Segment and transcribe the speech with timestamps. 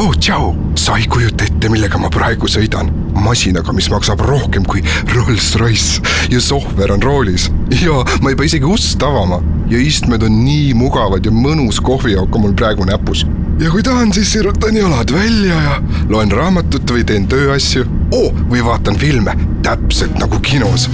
[0.00, 2.88] oh tšau, sa ei kujuta ette, millega ma praegu sõidan.
[3.20, 4.80] masinaga, mis maksab rohkem kui
[5.12, 6.00] Rolls-Royce.
[6.32, 7.50] Ja sohver on roolis.
[7.82, 9.42] Ja ma ei pea isegi ust avama.
[9.68, 13.26] Ja istmed on nii mugavad ja mõnus kohviauk on mul praegu näpus.
[13.60, 17.84] ja kui tahan, siis sirutan jalad välja ja loen raamatut või teen tööasju.
[18.10, 20.88] Oh, või vaatan filme, täpselt nagu kinos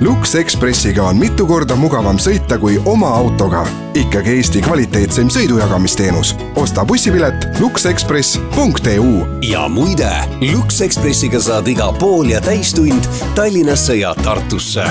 [0.00, 3.66] Lux Expressiga on mitu korda mugavam sõita kui oma autoga.
[3.94, 6.34] ikkagi Eesti kvaliteetseim sõidujagamisteenus.
[6.56, 9.26] osta bussipilet luxexpress.eu.
[9.50, 10.10] ja muide,
[10.52, 13.04] Lux Expressiga saad iga pool ja täistund
[13.34, 14.84] Tallinnasse ja Tartusse.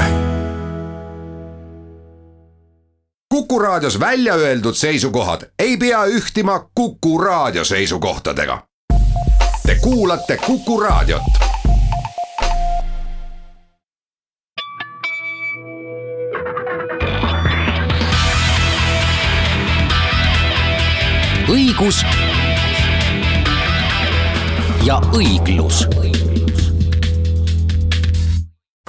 [3.30, 8.63] kuku raadios välja öeldud seisukohad ei pea ühtima Kuku raadio seisukohtadega.
[9.66, 11.52] Te kuulate Kuku raadiot
[21.53, 21.99] õigus
[24.88, 25.83] ja õiglus.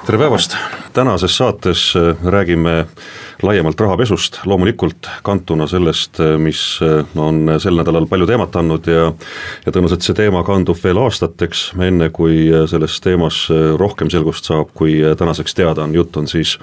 [0.05, 0.57] tere päevast,
[0.97, 2.87] tänases saates äh, räägime
[3.43, 9.13] laiemalt rahapesust, loomulikult kantuna sellest, äh, mis äh, on sel nädalal palju teemat andnud ja
[9.67, 13.45] ja tõenäoliselt see teema kandub veel aastateks, enne kui selles teemas
[13.77, 16.57] rohkem selgust saab, kui tänaseks teada on, jutt on siis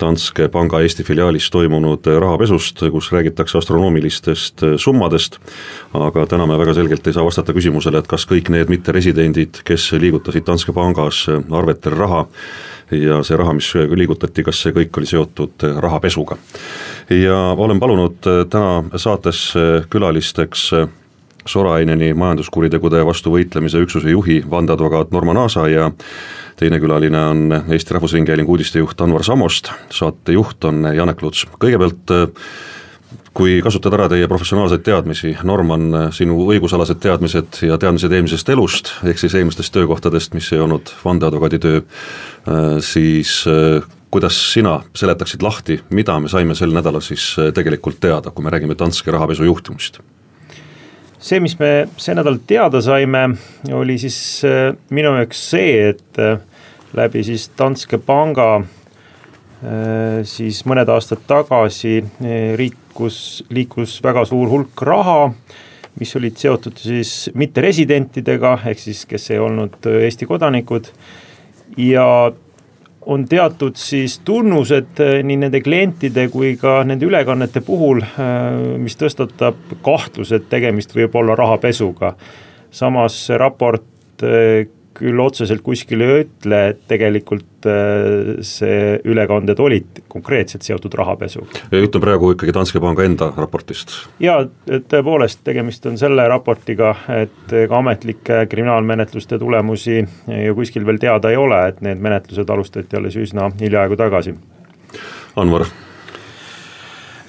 [0.00, 5.38] Danske panga Eesti filiaalis toimunud rahapesust, kus räägitakse astronoomilistest summadest,
[5.94, 9.90] aga täna me väga selgelt ei saa vastata küsimusele, et kas kõik need mitteresidendid, kes
[10.00, 12.24] liigutasid Danske pangas arvetel raha,
[12.90, 16.36] ja see raha, mis liigutati, kas see kõik oli seotud rahapesuga.
[17.10, 18.18] ja olen palunud
[18.50, 19.52] täna saates
[19.90, 20.70] külalisteks
[21.46, 25.90] Soraineni majanduskuritegude vastu võitlemise üksuse juhi, vandeadvokaat Norman Aasa ja
[26.60, 32.12] teine külaline on Eesti Rahvusringhäälingu uudistejuht Anvar Samost, saatejuht on Janek Luts, kõigepealt
[33.34, 39.22] kui kasutada ära teie professionaalseid teadmisi, Norman, sinu õigusalased teadmised ja teadmised eelmisest elust, ehk
[39.22, 41.82] siis eelmistest töökohtadest, mis ei olnud vandeadvokaadi töö,
[42.84, 43.40] siis
[44.10, 48.78] kuidas sina seletaksid lahti, mida me saime sel nädalal siis tegelikult teada, kui me räägime
[48.78, 50.02] Danske rahapesu juhtumist?
[51.20, 53.28] See, mis me see nädal teada saime,
[53.76, 54.18] oli siis
[54.90, 56.20] minu jaoks see, et
[56.96, 64.82] läbi siis Danske panga äh, siis mõned aastad tagasi äh, liikus, liikus väga suur hulk
[64.86, 65.30] raha,
[66.00, 70.90] mis olid seotud siis mitteresidentidega, ehk siis kes ei olnud äh, Eesti kodanikud.
[71.78, 72.06] Ja
[73.10, 78.04] on teatud siis tunnused nii nende klientide kui ka nende ülekannete puhul,
[78.78, 82.14] mis tõstatab kahtluse, et tegemist võib olla rahapesuga.
[82.70, 84.22] samas raport
[85.00, 91.64] küll otseselt kuskil ei ütle, et tegelikult äh, see ülekanded olid konkreetselt seotud rahapesuga.
[91.72, 93.96] jutt on praegu ikkagi Danske panga enda raportist?
[94.22, 101.32] jaa, tõepoolest, tegemist on selle raportiga, et ega ametlikke kriminaalmenetluste tulemusi ju kuskil veel teada
[101.32, 104.36] ei ole, et need menetlused alustati alles üsna hiljaaegu tagasi.
[105.40, 105.68] Anvar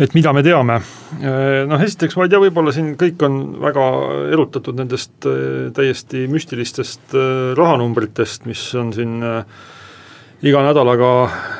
[0.01, 0.79] et mida me teame.
[1.22, 3.84] Äh, noh, esiteks ma ei tea, võib-olla siin kõik on väga
[4.34, 9.19] erutatud nendest äh, täiesti müstilistest äh, rahanumbritest, mis on siin
[10.41, 11.07] iga nädalaga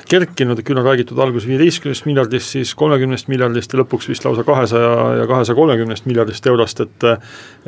[0.10, 4.96] kerkinud, küll on räägitud alguses viieteistkümnest miljardist, siis kolmekümnest miljardist ja lõpuks vist lausa kahesaja
[5.20, 7.06] ja kahesaja kolmekümnest miljardist eurost, et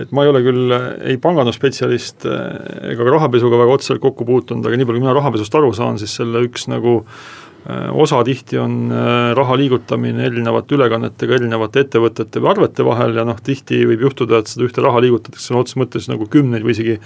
[0.01, 0.73] et ma ei ole küll
[1.05, 5.61] ei pangandusspetsialist ega ka rahapesuga väga otseselt kokku puutunud, aga nii palju, kui mina rahapesust
[5.61, 7.42] aru saan, siis selle üks nagu Äh,
[7.91, 13.39] osa tihti on äh, raha liigutamine erinevate ülekannetega erinevate ettevõtete või arvete vahel ja noh,
[13.39, 16.97] tihti võib juhtuda, et seda ühte raha liigutatakse sõna otseses mõttes nagu kümneid või isegi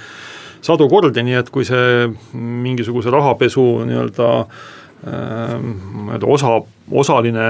[0.65, 4.31] sadu kordi, nii et kui see mingisuguse rahapesu nii-öelda
[4.97, 6.55] nii-öelda osa,
[6.89, 7.47] osaline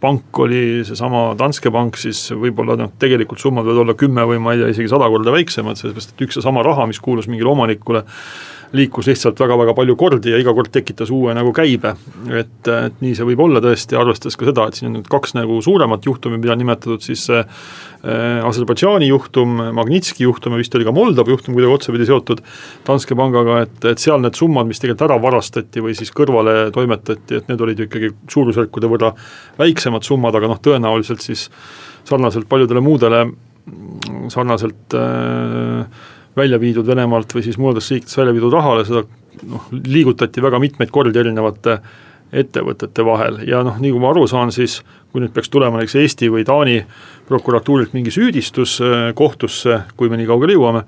[0.00, 4.52] pank oli seesama Danske pank, siis võib-olla noh, tegelikult summad võivad olla kümme või ma
[4.52, 7.48] ei tea, isegi sada korda väiksemad, sellepärast et üks ja sama raha, mis kuulus mingile
[7.54, 8.04] omanikule,
[8.74, 11.94] liikus lihtsalt väga-väga palju kordi ja iga kord tekitas uue nagu käibe.
[12.30, 15.36] et, et nii see võib olla tõesti, arvestades ka seda, et siin on nüüd kaks
[15.38, 17.44] nagu suuremat juhtumit, mida on nimetatud siis äh,
[18.44, 22.42] Aserbaidžaani juhtum, Magnitski juhtum ja vist oli ka Moldova juhtum kuidagi otsapidi seotud
[22.86, 27.40] Danske pangaga, et, et seal need summad, mis tegelikult ära varastati või siis kõrvale toimetati,
[27.40, 29.14] et need olid ju ikkagi suurusjärkude võrra
[29.60, 31.46] väiksemad summad, aga noh, tõenäoliselt siis
[32.04, 33.24] sarnaselt paljudele muudele,
[34.32, 36.02] sarnaselt äh,
[36.36, 39.04] välja viidud Venemaalt või siis muudest riikidest välja viidud rahale, seda
[39.50, 41.78] noh, liigutati väga mitmeid kordi erinevate
[42.34, 43.40] ettevõtete vahel.
[43.46, 44.80] Ja noh, nii kui ma aru saan, siis
[45.12, 46.80] kui nüüd peaks tulema näiteks Eesti või Taani
[47.28, 50.84] prokuratuurilt mingi süüdistus äh, kohtusse, kui me nii kaugele jõuame,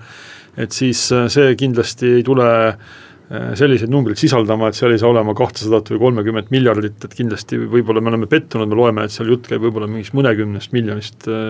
[0.58, 5.08] et siis äh, see kindlasti ei tule Äh, selliseid numbreid sisaldama, et seal ei saa
[5.10, 9.32] olema kahtesadat või kolmekümmet miljardit, et kindlasti võib-olla me oleme pettunud, me loeme, et seal
[9.32, 11.40] jutt käib võib-olla mingist mõnekümnest miljonist, äh,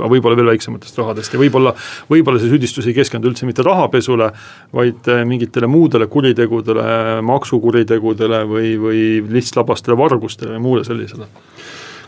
[0.00, 1.36] aga võib-olla veel väiksematest rahadest.
[1.36, 1.74] Ja võib-olla,
[2.10, 4.32] võib-olla see süüdistus ei keskendu üldse mitte rahapesule,
[4.74, 9.06] vaid äh, mingitele muudele kuritegudele, maksukuritegudele või, või
[9.38, 11.30] lihtslabastele vargustele või muule sellisele.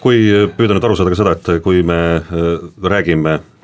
[0.02, 0.26] Kui
[0.58, 2.02] püüda nüüd aru saada ka seda, et kui me
[2.82, 3.62] räägime Äh,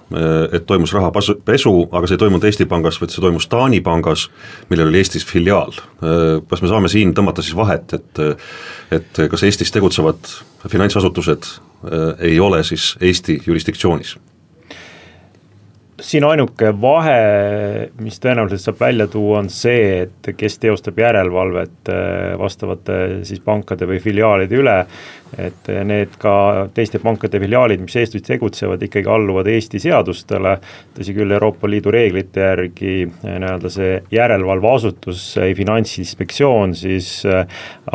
[0.53, 4.29] et toimus rahapesu, aga see ei toimunud Eesti Pangas, vaid see toimus Taani pangas,
[4.71, 5.75] millel oli Eestis filiaal.
[6.01, 8.23] Äh, kas me saame siin tõmmata siis vahet, et
[8.95, 10.33] et kas Eestis tegutsevad
[10.69, 14.17] finantsasutused äh, ei ole siis Eesti jurisdiktsioonis?
[15.99, 17.15] siin ainuke vahe,
[17.99, 21.91] mis tõenäoliselt saab välja tuua, on see, et kes teostab järelevalvet
[22.39, 24.77] vastavate siis pankade või filiaalide üle
[25.37, 30.55] et need ka teiste pankade filiaalid, mis Eestis tegutsevad, ikkagi alluvad Eesti seadustele,
[30.97, 35.25] tõsi küll, Euroopa Liidu reeglite järgi eh, nii-öelda see järelevalveasutus,
[35.59, 37.45] Finantsinspektsioon siis eh,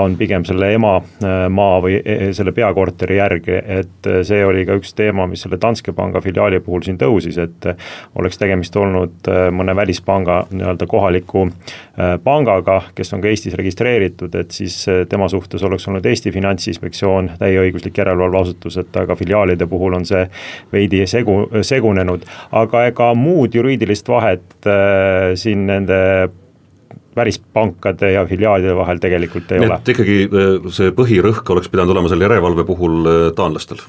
[0.01, 5.25] on pigem selle emamaa või eh, selle peakorteri järgi, et see oli ka üks teema,
[5.29, 7.69] mis selle Danske panga filiaali puhul siin tõusis, et
[8.19, 11.47] oleks tegemist olnud mõne välispanga nii-öelda kohaliku
[12.23, 14.75] pangaga, kes on ka Eestis registreeritud, et siis
[15.09, 20.23] tema suhtes oleks olnud Eesti Finantsinspektsioon on täieõiguslik järelevalveasutus, et aga filiaalide puhul on see
[20.73, 22.27] veidi segu, segunenud.
[22.51, 25.99] aga ega muud juriidilist vahet äh, siin nende
[27.15, 29.79] välispankade ja filiaalide vahel tegelikult ei Nii ole.
[29.95, 33.83] ikkagi äh, see põhirõhk oleks pidanud olema selle järelevalve puhul äh, taanlastel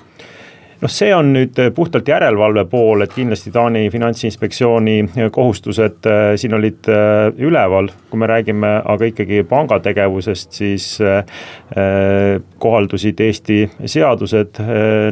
[0.85, 6.23] noh, see on nüüd äh, puhtalt järelevalve pool, et kindlasti Taani finantsinspektsiooni äh, kohustused äh,
[6.41, 6.89] siin olid
[7.41, 10.87] üleval, kui me räägime aga ikkagi panga tegevusest, siis
[12.61, 13.59] kohaldusid Eesti
[13.91, 14.61] seadused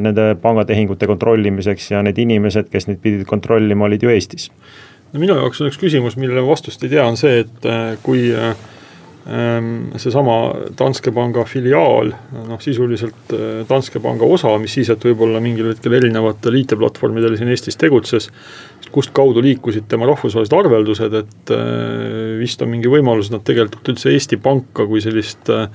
[0.04, 4.50] nende pangatehingute kontrollimiseks ja need inimesed, kes neid pidid kontrollima, olid ju Eestis.
[5.12, 7.68] no minu jaoks on üks küsimus, millele vastust ei tea, on see, et
[8.04, 8.52] kui äh,
[9.24, 10.36] seesama
[10.78, 12.10] Danske panga filiaal,
[12.48, 17.52] noh sisuliselt eh, Danske panga osa, mis siis, et võib-olla mingil hetkel erinevatel IT-platvormidel siin
[17.54, 18.26] Eestis tegutses,
[18.92, 23.94] kust kaudu liikusid tema rahvusvahelised arveldused, et eh, vist on mingi võimalus, et nad tegelikult
[23.94, 25.68] üldse Eesti Panka kui sellist äh,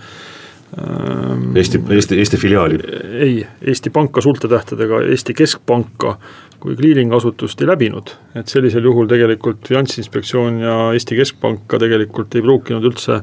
[1.56, 2.80] Eesti, Eesti, Eesti filiaali?
[3.20, 6.18] ei, Eesti Panka suurte tähtedega, Eesti Keskpanka
[6.60, 8.12] kui kliiringasutust ei läbinud.
[8.36, 13.22] et sellisel juhul tegelikult Finantsinspektsioon ja Eesti Keskpank ka tegelikult ei pruukinud üldse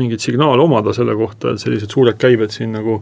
[0.00, 3.00] mingit signaali omada selle kohta, et sellised suured käibed siin nagu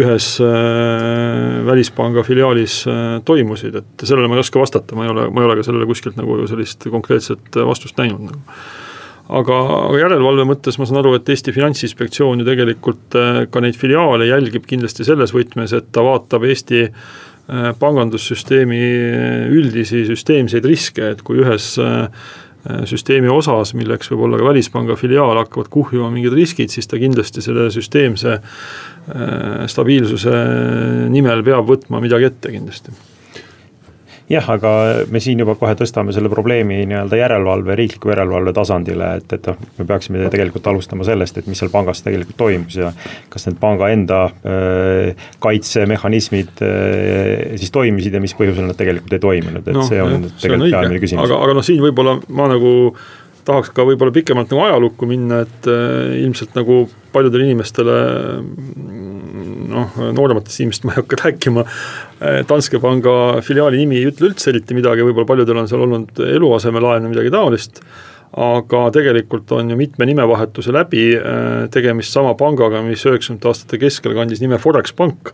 [0.00, 5.28] ühes äh, välispanga filiaalis äh, toimusid, et sellele ma ei oska vastata, ma ei ole,
[5.30, 8.40] ma ei ole ka sellele kuskilt nagu sellist konkreetset vastust näinud nagu
[9.32, 13.78] aga, aga järelevalve mõttes ma saan aru, et Eesti Finantsinspektsioon ju tegelikult äh, ka neid
[13.80, 21.14] filiaale jälgib kindlasti selles võtmes, et ta vaatab Eesti äh, pangandussüsteemi äh, üldisi süsteemseid riske,
[21.14, 21.74] et kui ühes
[22.88, 27.44] süsteemi osas, milleks võib olla ka Välispanga filiaal, hakkavad kuhjuma mingid riskid, siis ta kindlasti
[27.44, 28.38] selle süsteemse
[29.68, 30.38] stabiilsuse
[31.12, 32.96] nimel peab võtma midagi ette kindlasti
[34.30, 34.70] jah, aga
[35.12, 39.58] me siin juba kohe tõstame selle probleemi nii-öelda järelevalve, riikliku järelevalve tasandile, et, et noh,
[39.78, 42.92] me peaksime tegelikult alustama sellest, et mis seal pangas tegelikult toimus ja
[43.32, 49.24] kas need panga enda äh, kaitsemehhanismid äh, siis toimisid ja mis põhjusel nad tegelikult ei
[49.26, 51.28] toiminud, et no, see on jah, tegelikult peamine küsimus.
[51.28, 52.72] aga, aga noh, siin võib-olla ma nagu
[53.46, 57.98] tahaks ka võib-olla pikemalt nagu ajalukku minna, et äh, ilmselt nagu paljudele inimestele
[59.74, 61.66] noh, noorematest inimestest ma ei hakka rääkima.
[61.66, 66.24] Äh, Danske panga filiaali nimi ei ütle üldse eriti midagi, võib-olla paljudel on seal olnud
[66.30, 67.84] eluasemelaen või midagi taolist.
[68.34, 74.16] aga tegelikult on ju mitme nimevahetuse läbi äh, tegemist sama pangaga, mis üheksakümnendate aastate keskel
[74.16, 75.30] kandis nime Forex Pank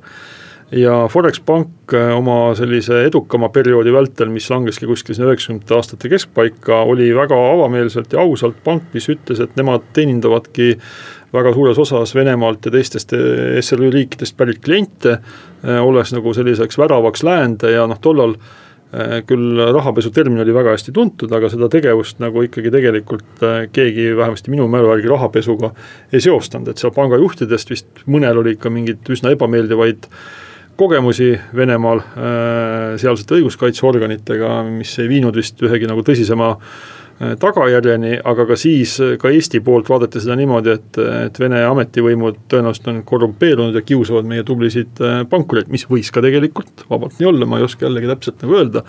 [0.73, 6.11] ja Forex Pank äh, oma sellise edukama perioodi vältel, mis langeski kuskil sinna üheksakümnendate aastate
[6.12, 10.73] keskpaika, oli väga avameelselt ja ausalt pank, mis ütles, et nemad teenindavadki
[11.35, 16.79] väga suures osas Venemaalt ja teistest äh, SRÜ riikidest pärit kliente, äh, olles nagu selliseks
[16.79, 18.39] väravaks läände ja noh, tollal
[19.23, 24.50] küll rahapesu termin oli väga hästi tuntud, aga seda tegevust nagu ikkagi tegelikult keegi vähemasti
[24.50, 25.71] minu mälu järgi rahapesuga
[26.11, 30.11] ei seostanud, et seal pangajuhtidest vist mõnel oli ikka mingeid üsna ebameeldivaid
[30.81, 38.47] kogemusi Venemaal äh, sealsete õiguskaitseorganitega, mis ei viinud vist ühegi nagu tõsisema äh, tagajärjeni, aga
[38.49, 43.77] ka siis ka Eesti poolt vaadati seda niimoodi, et, et Vene ametivõimud tõenäoliselt on korrumpeerunud
[43.77, 47.69] ja kiusavad meie tublisid äh, pankureid, mis võis ka tegelikult vabalt nii olla, ma ei
[47.69, 48.85] oska jällegi täpselt nagu öelda.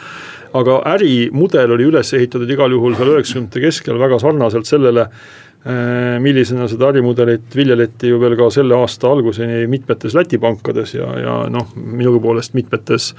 [0.58, 6.66] aga ärimudel oli üles ehitatud igal juhul seal üheksakümnendate keskel väga sarnaselt sellele Äh, millisena
[6.66, 11.68] seda ärimudelit viljeleti ju veel ka selle aasta alguseni mitmetes Läti pankades ja, ja noh,
[11.76, 13.12] minu poolest mitmetes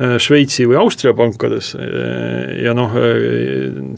[0.00, 1.76] äh, Šveitsi või Austria pankades.
[1.78, 2.96] Äh, ja noh,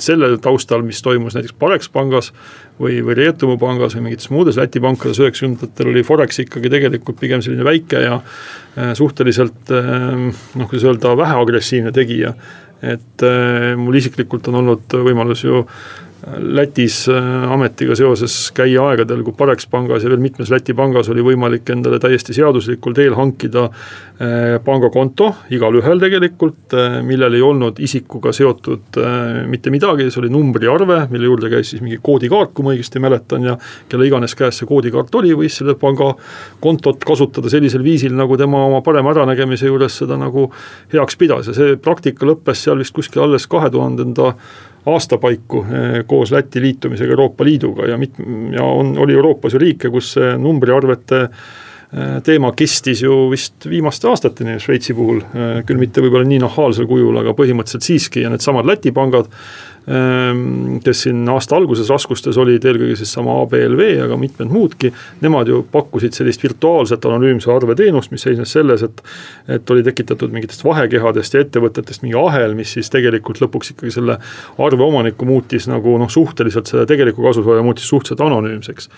[0.05, 2.29] selle taustal, mis toimus näiteks Parex pangas
[2.77, 7.41] või, või Rietumu pangas või mingites muudes Läti pankades üheksakümnendatel oli Forex ikkagi tegelikult pigem
[7.45, 8.21] selline väike ja
[8.95, 12.35] suhteliselt noh, kuidas öelda, väheagressiivne tegija.
[12.79, 13.25] et
[13.75, 15.65] mul isiklikult on olnud võimalus ju
[16.37, 21.25] Lätis äh, ametiga seoses käia aegadel, kui Parex pangas ja veel mitmes Läti pangas oli
[21.25, 28.33] võimalik endale täiesti seaduslikul teel hankida äh, pangakonto, igalühel tegelikult, äh, millel ei olnud isikuga
[28.37, 28.99] seotud
[29.49, 33.47] mitte midagi, see oli numbriarve, mille juurde käis siis mingi koodikaart, kui ma õigesti mäletan,
[33.49, 33.57] ja
[33.89, 38.83] kelle iganes käes see koodikaart oli, võis selle pangakontot kasutada sellisel viisil, nagu tema oma
[38.87, 40.49] parema äranägemise juures seda nagu
[40.93, 41.51] heaks pidas.
[41.51, 44.35] Ja see praktika lõppes seal vist kuskil alles kahe tuhandenda
[44.87, 48.21] aasta paiku eh, koos Läti liitumisega Euroopa Liiduga ja mit-,
[48.53, 54.09] ja on, oli Euroopas ju riike, kus see numbriarvete eh, teema kestis ju vist viimaste
[54.09, 58.69] aastateni Šveitsi puhul, eh, küll mitte võib-olla nii nahaalsel kujul, aga põhimõtteliselt siiski ja needsamad
[58.69, 59.31] Läti pangad
[60.85, 64.91] kes siin aasta alguses raskustes olid, eelkõige siis sama ABLV, aga mitmed muudki,
[65.25, 69.03] nemad ju pakkusid sellist virtuaalset anonüümse arveteenust, mis seisnes selles, et
[69.49, 74.19] et oli tekitatud mingitest vahekehadest ja ettevõtetest mingi ahel, mis siis tegelikult lõpuks ikkagi selle
[74.61, 78.91] arve omanikku muutis nagu noh, suhteliselt selle tegeliku kasusaaja muutis suhteliselt anonüümseks.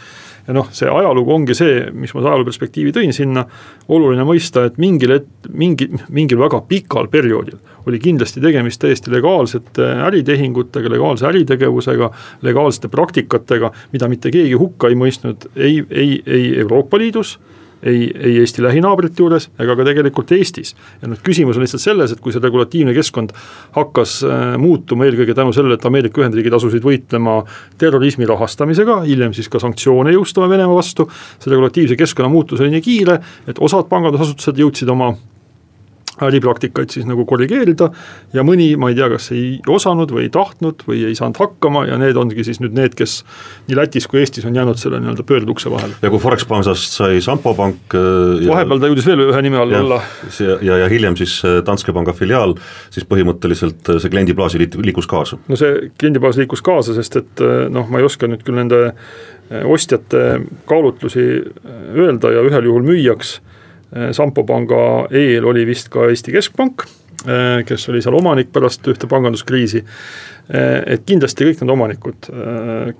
[0.49, 3.45] Ja noh, see ajalugu ongi see, mis ma ajaloo perspektiivi tõin sinna,
[3.93, 9.87] oluline mõista, et mingil et-, mingi, mingil väga pikal perioodil oli kindlasti tegemist täiesti legaalsete
[10.07, 12.11] äritehingutega, legaalse äritegevusega,
[12.43, 17.39] legaalsete praktikatega, mida mitte keegi hukka ei mõistnud ei, ei, ei Euroopa Liidus
[17.83, 20.75] ei, ei Eesti lähinaabrite juures ega ka tegelikult Eestis.
[21.03, 23.33] ja noh, küsimus on lihtsalt selles, et kui see regulatiivne keskkond
[23.77, 27.41] hakkas äh, muutuma eelkõige tänu sellele, et Ameerika Ühendriigid asusid võitlema
[27.81, 31.09] terrorismi rahastamisega, hiljem siis ka sanktsioone jõustama Venemaa vastu,
[31.39, 35.15] see regulatiivse keskkonna muutus oli nii kiire, et osad pangandusasutused jõudsid oma
[36.27, 37.91] äripraktikaid siis nagu korrigeerida
[38.37, 41.87] ja mõni, ma ei tea, kas ei osanud või ei tahtnud või ei saanud hakkama
[41.89, 43.21] ja need ongi siis nüüd need, kes
[43.69, 45.97] nii Lätis kui Eestis on jäänud selle nii-öelda pöördukse vahele.
[46.03, 49.61] ja kui Forex Pansast sai Sampo pank äh, ja, vahepeal ta jõudis veel ühe nime
[49.63, 50.01] all olla.
[50.39, 52.57] ja, ja, ja hiljem siis äh, Danske panga filiaal,
[52.95, 55.41] siis põhimõtteliselt äh, see kliendibaas liikus kaasa.
[55.49, 58.91] no see kliendibaas liikus kaasa, sest et noh, ma ei oska nüüd küll nende
[59.51, 61.25] ostjate kaalutlusi
[61.99, 63.41] öelda ja ühel juhul müüjaks
[64.15, 66.85] Sampo panga eel oli vist ka Eesti Keskpank,
[67.27, 69.83] äh, kes oli seal omanik pärast ühte panganduskriisi.
[70.49, 72.31] Äh, et kindlasti kõik need omanikud,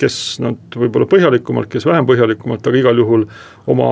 [0.01, 3.25] kes nad võib-olla põhjalikumalt, kes vähem põhjalikumalt, aga igal juhul
[3.71, 3.89] oma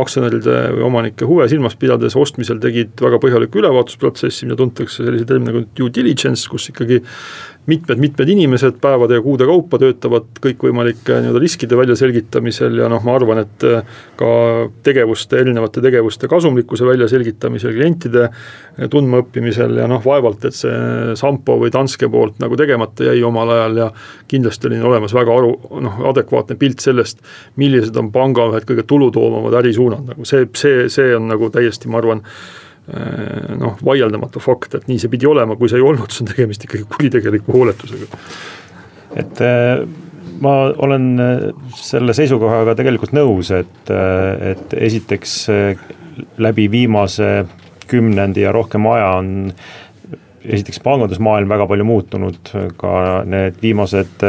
[0.00, 5.52] aktsionäride või omanike huve silmas pidades ostmisel tegid väga põhjaliku ülevaatusprotsessi, mida tuntakse sellise termini
[5.52, 7.00] nagu due diligence, kus ikkagi
[7.70, 13.42] mitmed-mitmed inimesed päevade ja kuude kaupa töötavad kõikvõimalike nii-öelda riskide väljaselgitamisel ja noh, ma arvan,
[13.44, 14.30] et äh, ka
[14.86, 18.30] tegevuste, erinevate tegevuste kasumlikkuse väljaselgitamisel, klientide
[18.90, 23.76] tundmaõppimisel ja noh, vaevalt, et see Sampo või Danske poolt nagu tegemata jäi omal ajal
[23.76, 23.90] ja
[24.28, 25.52] kindlasti oli olemas väga aru,
[25.84, 27.22] noh, adekvaatne pilt sellest,
[27.60, 32.02] millised on panga ühed kõige tulutoovamad ärisuunad, nagu see, see, see on nagu täiesti, ma
[32.02, 32.24] arvan,
[32.90, 36.30] Äh, noh, vaieldamatu fakt, et nii see pidi olema, kui see ei olnud, siis on
[36.32, 38.08] tegemist ikkagi kuritegeliku hooletusega.
[39.20, 39.82] et äh,
[40.42, 40.54] ma
[40.86, 41.44] olen äh,
[41.78, 45.36] selle seisukohaga tegelikult nõus, et, et esiteks
[46.40, 47.30] läbi viimase
[47.90, 49.30] kümnendi ja rohkem aja on
[50.44, 52.38] esiteks pangandusmaailm väga palju muutunud,
[52.80, 52.92] ka
[53.28, 54.24] need viimased,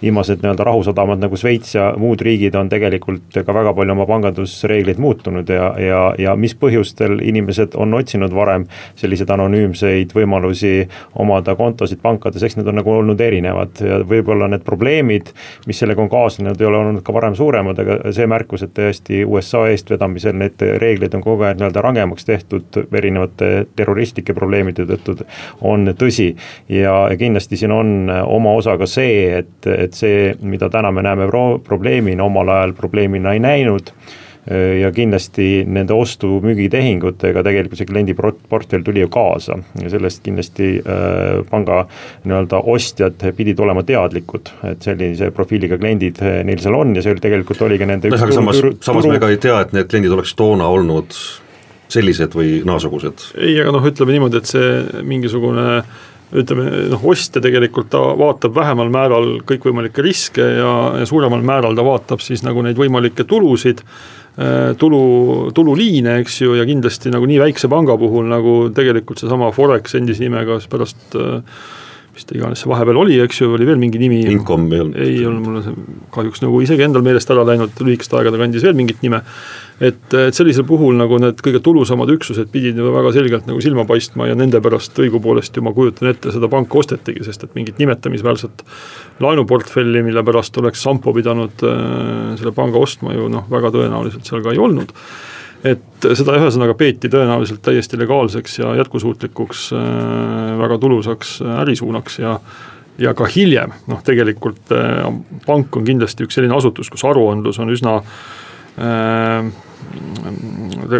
[0.00, 5.00] viimased nii-öelda rahusadamad nagu Šveits ja muud riigid on tegelikult ka väga palju oma pangandusreegleid
[5.02, 8.66] muutunud ja, ja, ja mis põhjustel inimesed on otsinud varem
[8.98, 10.86] selliseid anonüümseid võimalusi
[11.20, 15.34] omada kontosid pankades, eks need on nagu olnud erinevad ja võib-olla need probleemid,
[15.68, 19.22] mis sellega on kaasnenud, ei ole olnud ka varem suuremad, aga see märkus, et tõesti
[19.28, 25.18] USA eestvedamisel need reeglid on kogu aeg nii-öelda rangemaks tehtud erinevate terroristlike probleemide tõttu
[25.60, 26.30] on tõsi.
[26.68, 31.28] ja kindlasti siin on oma osa ka see, et, et see, mida täna me näeme
[31.30, 33.94] pro probleemina, omal ajal probleemina ei näinud
[34.80, 41.82] ja kindlasti nende ostu-müügitehingutega tegelikult see kliendiportfell tuli ju kaasa ja sellest kindlasti äh, panga
[42.24, 47.60] nii-öelda ostjad pidid olema teadlikud, et sellise profiiliga kliendid neil seal on ja see tegelikult
[47.68, 50.72] oligi nende no aga samas, samas me ka ei tea, et need kliendid oleks toona
[50.72, 51.20] olnud
[51.90, 53.32] sellised või naasugused?
[53.40, 55.82] ei, aga noh, ütleme niimoodi, et see mingisugune
[56.30, 61.84] ütleme noh, ostja tegelikult ta vaatab vähemal määral kõikvõimalikke riske ja, ja suuremal määral ta
[61.86, 63.82] vaatab siis nagu neid võimalikke tulusid,
[64.38, 65.02] äh, tulu,
[65.56, 70.22] tululiine, eks ju, ja kindlasti nagu nii väikse panga puhul nagu tegelikult seesama Forex endise
[70.22, 71.42] nimega pärast äh,
[72.14, 74.20] mis ta iganes see vahepeal oli, eks ju, oli veel mingi nimi.
[74.32, 75.00] Incom ei olnud.
[75.00, 75.74] ei olnud mul see
[76.14, 79.22] kahjuks nagu isegi endal meelest ära läinud, lühikeste aegade kandis veel mingit nime.
[79.80, 83.86] Et, et sellisel puhul nagu need kõige tulusamad üksused pidid ju väga selgelt nagu silma
[83.88, 87.80] paistma ja nende pärast õigupoolest ju ma kujutan ette, seda panka ostetigi, sest et mingit
[87.80, 88.64] nimetamisväärset
[89.24, 94.44] laenuportfelli, mille pärast oleks Sampo pidanud äh, selle panga ostma ju noh, väga tõenäoliselt seal
[94.44, 94.92] ka ei olnud.
[95.60, 102.38] Et seda ühesõnaga peeti tõenäoliselt täiesti legaalseks ja jätkusuutlikuks äh,, väga tulusaks ärisuunaks ja
[103.00, 105.06] ja ka hiljem, noh tegelikult äh,
[105.46, 107.96] pank on kindlasti üks selline asutus, kus aruandlus on üsna
[108.76, 109.48] äh,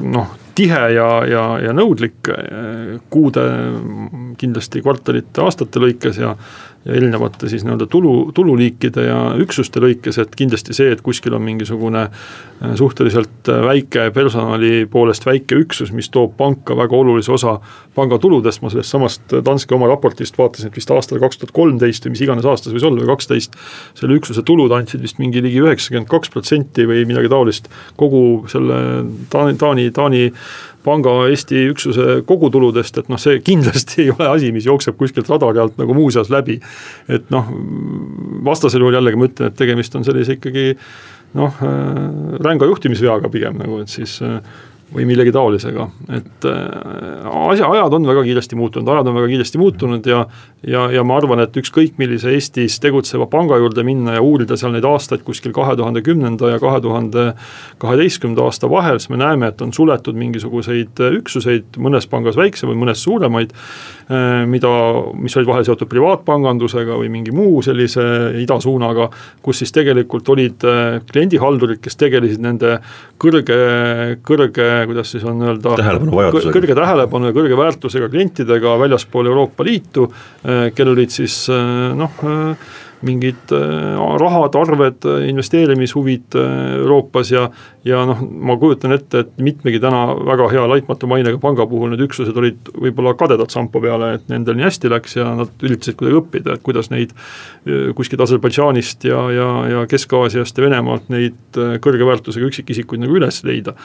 [0.03, 3.45] noh, tihe ja, ja, ja nõudlik äh, kuude,
[4.41, 6.35] kindlasti kvartalite, aastate lõikes ja
[6.87, 12.07] erinevate siis nii-öelda tulu, tululiikide ja üksuste lõikes, et kindlasti see, et kuskil on mingisugune
[12.07, 17.59] äh, suhteliselt äh, väike personali poolest väike üksus, mis toob panka väga olulise osa
[17.95, 22.07] panga tuludest, ma sellest samast Danske oma raportist vaatasin, et vist aastal kaks tuhat kolmteist
[22.07, 23.61] või mis iganes aastas võis olla, või kaksteist,
[23.99, 27.69] selle üksuse tulud andsid vist mingi ligi üheksakümmend kaks protsenti või midagi taolist
[28.01, 28.81] kogu selle
[29.31, 30.25] Taani, Taani, Taani
[30.85, 35.63] panga Eesti üksuse kogutuludest, et noh, see kindlasti ei ole asi, mis jookseb kuskilt radari
[35.63, 36.61] alt nagu muuseas läbi.
[37.09, 37.53] et noh,
[38.47, 40.67] vastasel juhul jällegi ma ütlen, et tegemist on sellise ikkagi
[41.39, 42.03] noh, äh,
[42.43, 44.41] ränga juhtimisveaga pigem nagu, et siis äh,
[44.95, 49.61] või millegi taolisega, et äh, asja, ajad on väga kiiresti muutunud, ajad on väga kiiresti
[49.61, 50.25] muutunud ja
[50.67, 54.75] ja, ja ma arvan, et ükskõik millise Eestis tegutseva panga juurde minna ja uurida seal
[54.75, 57.31] neid aastaid kuskil kahe tuhande kümnenda ja kahe tuhande
[57.81, 63.05] kaheteistkümnenda aasta vahel, siis me näeme, et on suletud mingisuguseid üksuseid, mõnes pangas väiksemaid, mõnes
[63.05, 63.55] suuremaid,
[64.11, 64.73] äh, mida,
[65.17, 68.05] mis olid vahel seotud privaatpangandusega või mingi muu sellise
[68.43, 69.09] idasuunaga,
[69.45, 72.77] kus siis tegelikult olid äh, kliendihaldurid, kes tegelesid nende
[73.21, 73.61] kõrge,
[74.27, 75.77] kõrge kuidas siis on öelda,
[76.55, 80.11] kõrge tähelepanu ja kõrge väärtusega klientidega väljaspool Euroopa Liitu,
[80.45, 82.71] eh, kellel olid siis eh, noh, eh,
[83.01, 83.49] mingid
[84.21, 87.47] rahad, arved, investeerimishuvid Euroopas ja
[87.85, 92.03] ja noh, ma kujutan ette, et mitmegi täna väga hea laitmatu mainega panga puhul need
[92.05, 96.21] üksused olid võib-olla kadedad Sampo peale, et nendel nii hästi läks ja nad üritasid kuidagi
[96.21, 97.17] õppida, et kuidas neid
[97.97, 103.79] kuskilt Aserbaidžaanist ja, ja, ja Kesk-Aasiast ja Venemaalt neid kõrge väärtusega üksikisikuid nagu üles leida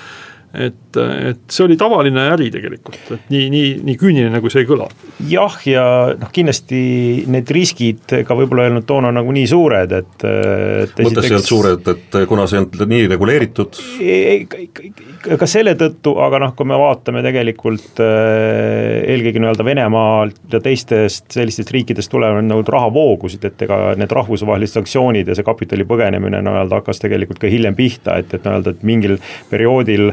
[0.59, 4.69] et, et see oli tavaline äri tegelikult, et nii, nii, nii küüniline, nagu see ei
[4.69, 4.88] kõla.
[5.29, 5.85] jah, ja
[6.19, 6.79] noh, kindlasti
[7.31, 11.50] need riskid ka võib-olla ei olnud toona nagu nii suured, et, et mõttes ei olnud
[11.50, 13.81] suured, et kuna see on nii reguleeritud?
[15.25, 21.35] ka selle tõttu, aga noh, kui me vaatame tegelikult äh, eelkõige nii-öelda Venemaalt ja teistest
[21.35, 26.81] sellistest riikidest tulevad nagu rahavoogusid, et ega need rahvusvahelised sanktsioonid ja see kapitali põgenemine nii-öelda
[26.81, 29.18] hakkas tegelikult ka hiljem pihta, et, et nii-öelda, et mingil
[29.51, 30.11] perioodil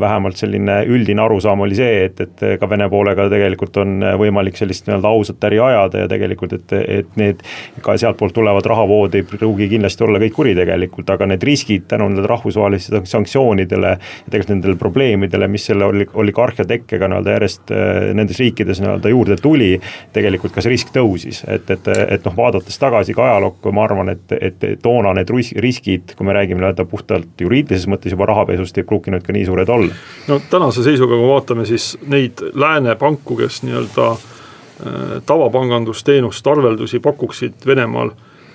[0.00, 4.84] vähemalt selline üldine arusaam oli see, et, et ka Vene poolega tegelikult on võimalik sellist
[4.86, 7.40] nii-öelda ausat äri ajada ja tegelikult, et, et need
[7.80, 12.28] ka sealtpoolt tulevad rahavood ei pruugi kindlasti olla kõik kuritegelikult, aga need riskid tänu nendele
[12.30, 18.82] rahvusvahelistele sanktsioonidele ja tegelikult nendele probleemidele, mis selle oligarhia tekkega nii-öelda järjest äh, nendes riikides
[18.84, 19.72] nii-öelda juurde tuli,
[20.12, 24.12] tegelikult ka see risk tõusis, et, et, et noh, vaadates tagasi ka ajalukku, ma arvan,
[24.14, 25.32] et, et toona need
[25.64, 29.68] riskid, kui me räägime nii-öelda puhtalt juriidilises mõttes juba rahapesust, ei pruukinud ka nii suured
[29.68, 29.94] olla.
[30.28, 37.66] no tänase seisuga, kui vaatame siis neid lääne panku, kes nii-öelda äh, tavapangandusteenust, arveldusi pakuksid
[37.66, 38.10] Venemaal,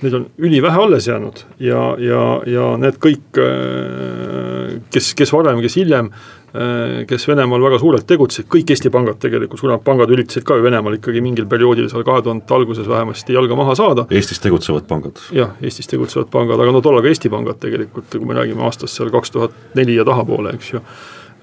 [0.06, 5.78] neid on ülivähe alles jäänud ja, ja, ja need kõik äh,, kes, kes varem, kes
[5.80, 10.60] hiljem äh,, kes Venemaal väga suurelt tegutsesid, kõik Eesti pangad tegelikult, suuremad pangad üritasid ka
[10.60, 14.08] ju Venemaal ikkagi mingil perioodil seal kahe tuhandete alguses vähemasti jalga maha saada.
[14.14, 15.22] Eestis tegutsevad pangad.
[15.36, 18.98] jah, Eestis tegutsevad pangad, aga no tollal ka Eesti pangad tegelikult, kui me räägime aastast
[18.98, 20.86] seal kaks tuhat neli ja tahapoole, eks ju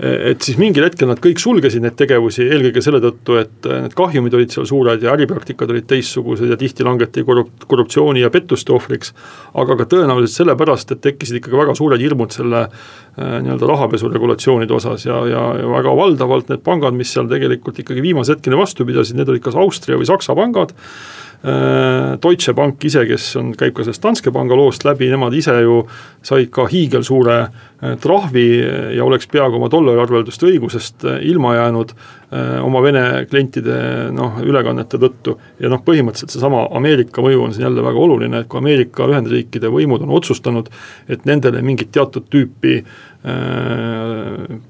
[0.03, 3.95] et siis mingil hetkel nad kõik sulgesid neid tegevusi, eelkõige selle tõttu, et äh, need
[3.99, 8.75] kahjumid olid seal suured ja äripraktikad olid teistsugused ja tihti langeti korrup-, korruptsiooni ja pettuste
[8.75, 9.15] ohvriks,
[9.63, 14.75] aga ka tõenäoliselt sellepärast, et tekkisid ikkagi väga suured hirmud selle äh, nii-öelda rahapesu regulatsioonide
[14.75, 18.89] osas ja, ja, ja väga valdavalt need pangad, mis seal tegelikult ikkagi viimase hetkeni vastu
[18.89, 20.75] pidasid, need olid kas Austria või Saksa pangad
[21.43, 25.81] Deutsche Bank ise, kes on, käib ka sellest Danske panga loost läbi, nemad ise ju
[26.23, 28.47] said ka hiigelsuure äh, trahvi
[28.95, 31.97] ja oleks peaaegu oma dollariarvelduste õigusest äh, ilma jäänud
[32.33, 33.75] oma Vene klientide
[34.17, 35.35] noh, ülekannete tõttu.
[35.61, 39.69] ja noh, põhimõtteliselt seesama Ameerika mõju on siin jälle väga oluline, et kui Ameerika Ühendriikide
[39.69, 40.71] võimud on otsustanud,
[41.13, 42.79] et nendele mingit teatud tüüpi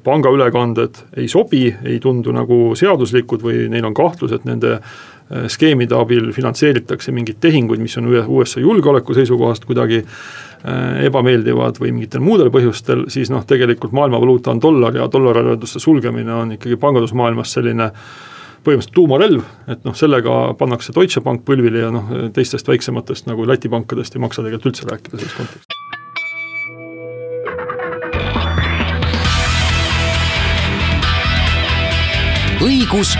[0.02, 5.11] pangaülekanded ei sobi, ei tundu nagu seaduslikud või neil on kahtlus, et nende Äh,
[5.48, 12.24] skeemide abil finantseeritakse mingeid tehinguid, mis on USA julgeoleku seisukohast kuidagi äh, ebameeldivad või mingitel
[12.24, 17.90] muudel põhjustel, siis noh, tegelikult maailmavaluuta on dollar ja dollariarvelduste sulgemine on ikkagi pangandusmaailmas selline
[18.62, 23.72] põhimõtteliselt tuumarelv, et noh, sellega pannakse Deutsche Bank põlvili ja noh, teistest väiksematest nagu Läti
[23.72, 25.78] pankadest ei maksa tegelikult üldse rääkida selles kontekstis.
[32.62, 33.16] õigus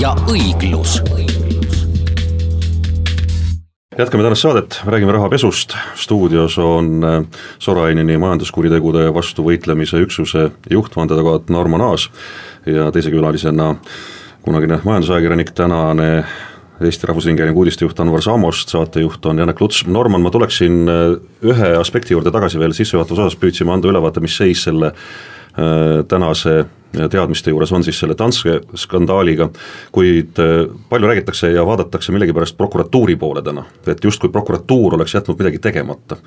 [0.00, 0.98] ja õiglus.
[3.98, 7.20] Jätkame tänast saadet, räägime rahapesust, stuudios on äh,
[7.62, 12.08] Soraineni majanduskuritegude vastu võitlemise üksuse juht, vandeadvokaat Narmo Naas
[12.66, 13.76] ja teise külalisena
[14.42, 16.10] kunagine majandusajakirjanik, tänane
[16.82, 21.04] Eesti Rahvusringhäälingu uudistejuht Anvar Samost, saatejuht on Janek Luts, Norman, ma tuleksin äh,
[21.46, 26.64] ühe aspekti juurde tagasi veel, sissejuhatavas osas püüdsime anda ülevaate, mis seis selle äh, tänase
[27.10, 29.48] teadmiste juures on siis selle Danske skandaaliga,
[29.94, 35.40] kuid äh, palju räägitakse ja vaadatakse millegipärast prokuratuuri poole täna, et justkui prokuratuur oleks jätnud
[35.40, 36.18] midagi tegemata.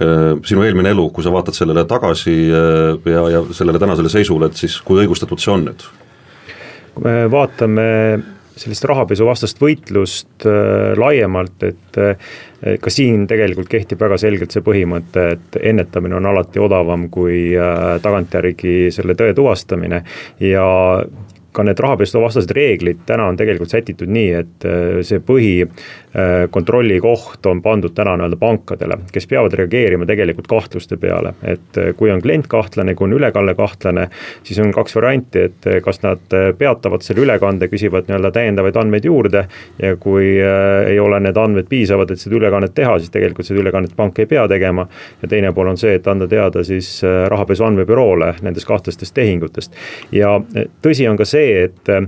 [0.00, 4.50] Äh, sinu eelmine elu, kui sa vaatad sellele tagasi äh, ja, ja sellele tänasele seisule,
[4.50, 5.88] et siis kui õigustatud see on nüüd?
[6.94, 7.86] kui me vaatame
[8.58, 12.30] sellist rahapesuvastast võitlust äh, laiemalt, et äh,
[12.82, 17.96] ka siin tegelikult kehtib väga selgelt see põhimõte, et ennetamine on alati odavam kui äh,
[18.02, 20.02] tagantjärgi selle tõe tuvastamine.
[20.44, 20.66] Ja
[21.52, 27.46] ka need rahapesuvastased reeglid täna on tegelikult sätitud nii, et äh, see põhikontrolli äh, koht
[27.50, 32.22] on pandud täna nii-öelda pankadele, kes peavad reageerima tegelikult kahtluste peale, et äh, kui on
[32.22, 34.08] klient kahtlane, kui on ülekanne kahtlane,
[34.46, 36.22] siis on kaks varianti, et kas nad
[36.58, 39.44] peatavad selle ülekande, küsivad nii-öelda täiendavaid andmeid juurde
[39.82, 43.96] ja kui ei ole need andmed piisavad, et seda ülekannet teha, siis tegelikult seda ülekannet
[43.96, 44.86] pank ei pea tegema.
[45.22, 49.74] ja teine pool on see, et anda teada siis rahapesu andmebüroole nendest kahtlastest tehingutest
[50.12, 50.36] ja
[50.82, 52.06] tõsi on ka see, see, et äh,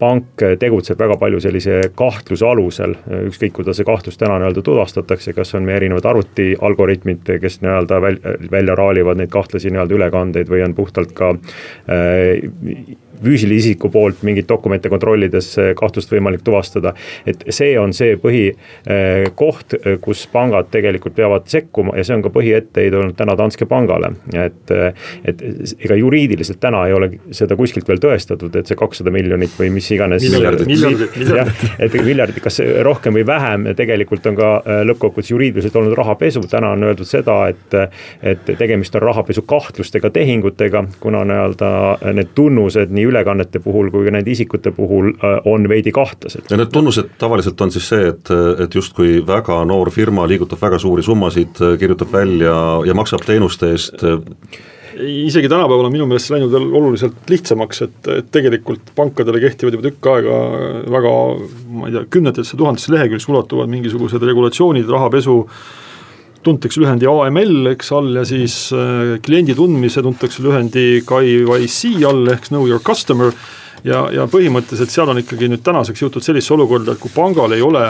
[0.00, 2.94] pank tegutseb väga palju sellise kahtluse alusel,
[3.28, 8.34] ükskõik kuidas see kahtlus täna nii-öelda tuvastatakse, kas on meie erinevad arvutialgoritmid, kes nii-öelda välja,
[8.54, 14.48] välja raalivad neid kahtlasi nii-öelda ülekandeid või on puhtalt ka äh, füüsilise isiku poolt mingeid
[14.48, 16.94] dokumente kontrollides kahtlust võimalik tuvastada.
[17.26, 22.32] et see on see põhikoht, eh, kus pangad tegelikult peavad sekkuma ja see on ka
[22.34, 24.12] põhietteheide olnud täna Danske pangale.
[24.34, 24.72] et,
[25.24, 25.42] et
[25.78, 29.90] ega juriidiliselt täna ei ole seda kuskilt veel tõestatud, et see kakssada miljonit või mis
[29.90, 30.24] iganes.
[30.24, 30.68] miljardit.
[31.84, 36.74] et miljardit, kas rohkem või vähem, tegelikult on ka eh, lõppkokkuvõttes juriidiliselt olnud rahapesu, täna
[36.76, 37.78] on öeldud seda, et,
[38.22, 41.70] et tegemist on rahapesu kahtlustega tehingutega, kuna nii-öelda
[42.16, 46.48] need tunnused nii ülekannete puhul kui ka nende isikute puhul äh, on veidi kahtlased.
[46.50, 50.78] ja need tunnused tavaliselt on siis see, et, et justkui väga noor firma liigutab väga
[50.78, 54.04] suuri summasid, kirjutab välja ja maksab teenuste eest
[55.00, 59.76] isegi tänapäeval on minu meelest see läinud veel oluliselt lihtsamaks, et, et tegelikult pankadele kehtivad
[59.76, 60.38] juba tükk aega
[60.96, 61.12] väga
[61.76, 65.36] ma ei tea, kümnetesse tuhandesse lehekülgedesse ulatuvad mingisugused regulatsioonid, rahapesu
[66.42, 72.48] tuntakse lühendi AML, eks all ja siis äh, kliendi tundmise tuntakse lühendi KYC all ehk
[72.48, 73.32] Know Your Customer.
[73.84, 77.62] ja, ja põhimõtteliselt seal on ikkagi nüüd tänaseks jõutud sellisesse olukorda, et kui pangal ei
[77.64, 77.86] ole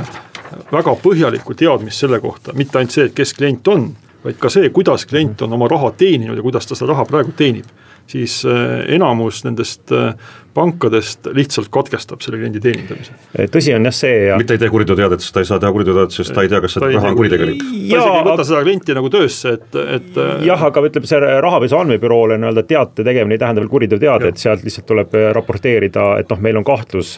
[0.71, 3.89] väga põhjalikku teadmist selle kohta, mitte ainult see, et kes klient on,
[4.23, 7.35] vaid ka see, kuidas klient on oma raha teeninud ja kuidas ta seda raha praegu
[7.35, 7.67] teenib
[8.11, 10.15] siis äh, enamus nendest äh,
[10.55, 13.15] pankadest lihtsalt katkestab selle kliendi teenindamise.
[13.53, 16.17] tõsi on jah see ja mitte ei tee kuriteoteadet, sest ta ei saa teha kuriteoteadet,
[16.17, 17.65] sest ta ei tea, kas see raha on kuritegelik.
[17.65, 21.33] ta isegi ei võta seda klienti nagu töösse, et, et äh, jah, aga ütleme, see
[21.47, 26.33] rahapesu andmebüroole nii-öelda teate tegemine ei tähenda veel kuriteoteade, et sealt lihtsalt tuleb raporteerida, et
[26.33, 27.17] noh, meil on kahtlus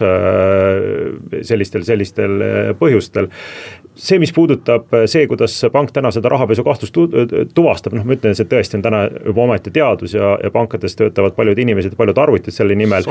[1.53, 3.31] sellistel, sellistel põhjustel
[3.95, 6.97] see, mis puudutab see, kuidas pank täna seda rahapesu kahtlust
[7.55, 11.37] tuvastab, noh, ma ütlen, see tõesti on täna juba omaette teadus ja, ja pankades töötavad
[11.37, 13.05] paljud inimesed, paljud arvutid selle nimel.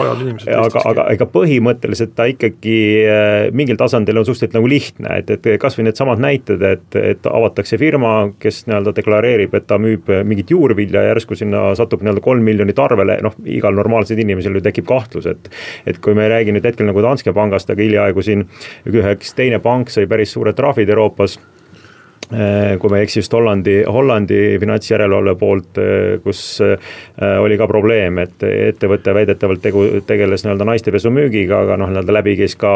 [0.58, 5.62] Aga, aga ega põhimõtteliselt ta ikkagi äh, mingil tasandil on suhteliselt nagu lihtne, et, et
[5.62, 11.06] kasvõi needsamad näited, et, et avatakse firma, kes nii-öelda deklareerib, et ta müüb mingit juurvilja
[11.06, 15.30] ja järsku sinna satub nii-öelda kolm miljonit arvele, noh, igal normaalsel inimesel ju tekib kahtlus,
[15.32, 15.52] et.
[15.88, 18.48] et kui me ei räägi nüüd hetkel nagu Danske pangast, aga hiljaaegu siin
[18.90, 21.61] üks teine pank sai päris suure trahvi trahvid Euroopas Äh,
[22.32, 26.78] kui ma ei eksi, just Hollandi, Hollandi finantsjärelevalve poolt, äh, kus äh,
[27.42, 32.38] oli ka probleem, et ettevõte väidetavalt tegu, tegeles nii-öelda naistepesu müügiga, aga noh, nii-öelda läbi
[32.40, 32.72] käis ka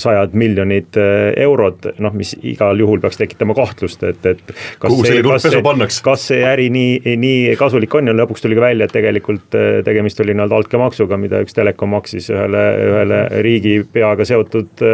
[0.00, 0.96] sajad miljonid
[1.40, 5.62] eurod, noh, mis igal juhul peaks tekitama kahtlust, et, et kas kuhu selline hulk pesu
[5.64, 6.02] pannakse?
[6.04, 10.20] kas see äri nii, nii kasulik on ja lõpuks tuli ka välja, et tegelikult tegemist
[10.24, 14.84] oli nii-öelda altkäemaksuga, mida üks telekom maksis ühele, ühele riigipeaga seotud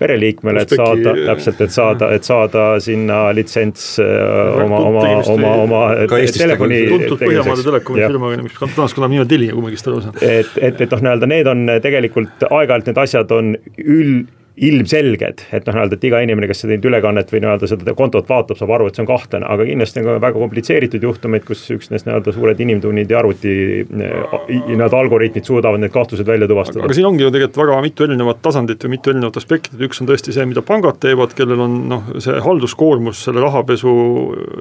[0.00, 5.54] pereliikmele, et saada, täpselt, et saada, et saada siin sinna litsents äh, oma, oma, oma,
[5.66, 6.82] oma telefoni.
[6.88, 10.20] tuntud Põhjamaade telekomi firmaga, mis tänast kannab nime Telia, kui ma õigesti aru saan.
[10.22, 15.64] et, et, et noh, nii-öelda need on tegelikult aeg-ajalt need asjad on üld ilmselged, et
[15.64, 18.88] noh, nii-öelda, et iga inimene, kes seda ülekannet või nii-öelda seda kontot vaatab, saab aru,
[18.90, 22.60] et see on kahtlane, aga kindlasti on ka väga komplitseeritud juhtumeid, kus üksnes nii-öelda suured
[22.60, 23.54] inimtunnid ja arvuti
[23.88, 26.84] nii-öelda algoritmid suudavad need kahtlused välja tuvastada.
[26.84, 30.10] aga siin ongi ju tegelikult väga mitu erinevat tasandit või mitu erinevat aspekti, üks on
[30.10, 33.96] tõesti see, mida pangad teevad, kellel on noh, see halduskoormus selle rahapesu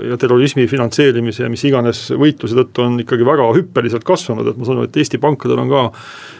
[0.08, 4.70] ja terrorismi finantseerimise ja mis iganes võitluse tõttu on ikkagi väga hüppeliselt kasvanud, et ma
[4.70, 5.84] saan aru, et Eesti pankadel on ka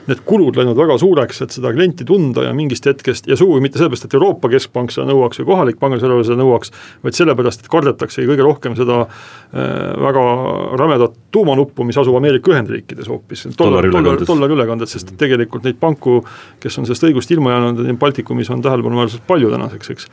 [0.08, 3.82] need kulud läinud väga suureks, et seda klienti tunda ja mingist hetkest ja sugugi mitte
[3.82, 6.74] sellepärast, et Euroopa Keskpank seda nõuaks või kohalik pangandusjärelevalve seda nõuaks,
[7.06, 9.66] vaid sellepärast, et kardetaksegi kõige rohkem seda äh,
[10.06, 10.26] väga
[10.80, 13.48] rämedat tuumanuppu, mis asub Ameerika Ühendriikides hoopis.
[14.30, 16.20] dollari ülekanded, sest tegelikult neid panku,
[16.62, 20.10] kes on sellest õigust ilma jäänud, Baltikumis on tähelepanuväärselt palju tänaseks, eks.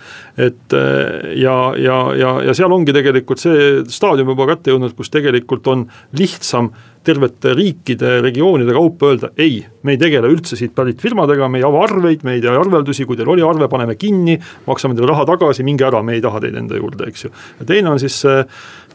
[0.49, 5.13] et äh, ja, ja, ja, ja seal ongi tegelikult see staadium juba kätte jõudnud, kus
[5.13, 5.89] tegelikult on
[6.19, 6.73] lihtsam
[7.09, 11.67] tervete riikide, regioonide kaupa öelda ei, me ei tegele üldse siit pärit firmadega, me ei
[11.67, 15.27] ava arveid, me ei tee arveldusi, kui teil oli arve, paneme kinni, maksame teile raha
[15.29, 17.33] tagasi, minge ära, me ei taha teid enda juurde, eks ju.
[17.61, 18.43] ja teine on siis see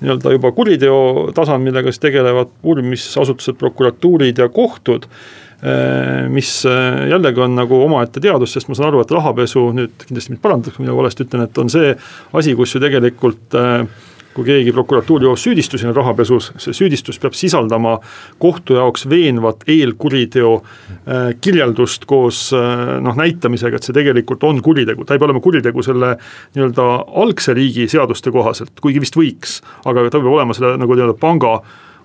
[0.04, 1.00] nii-öelda juba kuriteo
[1.36, 8.24] tasand, millega siis tegelevad uurimisasutused, prokuratuurid ja kohtud eh, mis eh, jällegi on nagu omaette
[8.24, 11.48] teadus, sest ma saan aru, et rahapesu nüüd kindlasti mind parandatakse, kui ma valesti ütlen,
[11.48, 11.94] et on see
[12.40, 13.86] asi, kus ju tegelikult äh,
[14.34, 17.98] kui keegi prokuratuuri jõuab süüdistuseni rahapesus, see süüdistus peab sisaldama
[18.42, 25.06] kohtu jaoks veenvat eelkuriteo äh, kirjeldust koos äh, noh, näitamisega, et see tegelikult on kuritegu,
[25.06, 26.16] ta ei pea olema kuritegu selle
[26.56, 26.90] nii-öelda
[27.24, 31.58] algse riigi seaduste kohaselt, kuigi vist võiks, aga ta peab olema selle nagu nii-öelda panga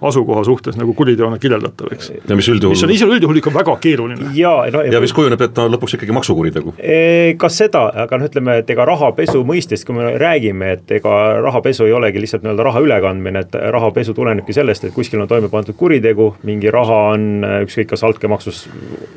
[0.02, 2.12] asukoha suhtes nagu kuriteona kirjeldatav, eks.
[2.28, 2.76] ja mis üldjuhul.
[2.76, 4.30] mis on ise üldjuhul ikka väga keeruline.
[4.36, 6.74] ja, no, ja mis kujuneb, et ta on lõpuks ikkagi maksukuritegu.
[7.38, 11.88] ka seda, aga noh, ütleme, et ega rahapesu mõistest, kui me räägime, et ega rahapesu
[11.88, 15.76] ei olegi lihtsalt nii-öelda raha ülekandmine, et rahapesu tulenebki sellest, et kuskil on toime pandud
[15.78, 18.64] kuritegu, mingi raha on ükskõik kas altkäemaksus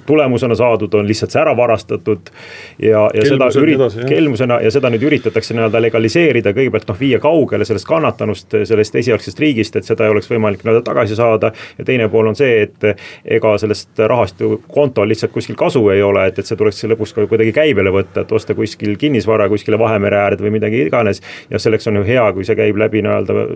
[0.10, 2.34] tulemusena saadud, on lihtsalt see ära varastatud.
[2.82, 7.20] ja, ja Kelmused seda ürit-, kelmusena ja seda nüüd üritatakse nii-öelda legaliseerida, kõigepealt noh, viia
[7.22, 11.51] kaugele sellest kannatanust, sellest esialgsest riigist, et seda ei oleks võimalik nii-öelda tagasi saada.
[11.77, 12.88] ja teine pool on see, et
[13.25, 17.15] ega sellest rahast ju kontol lihtsalt kuskil kasu ei ole, et, et see tuleks lõpuks
[17.15, 21.21] ka kuidagi käibele võtta, et osta kuskil kinnisvara kuskile Vahemere äärde või midagi iganes.
[21.49, 23.47] ja selleks on ju hea, kui see käib läbi nii-öelda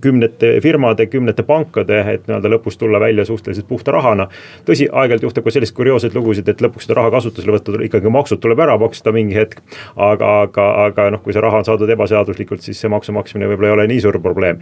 [0.00, 4.28] kümnete firmade, kümnete pankade, et nii-öelda lõpus tulla välja suhteliselt puhta rahana.
[4.66, 8.40] tõsi, aeg-ajalt juhtub ka selliseid kurioosseid lugusid, et lõpuks seda raha kasutusele võtta, ikkagi maksud
[8.42, 9.62] tuleb ära maksta mingi hetk.
[9.96, 13.70] aga, aga, aga noh, kui see raha on saadud ebaseaduslikult, siis see maksu maksmine võib-olla
[13.70, 14.58] ei ole nii suur probleem.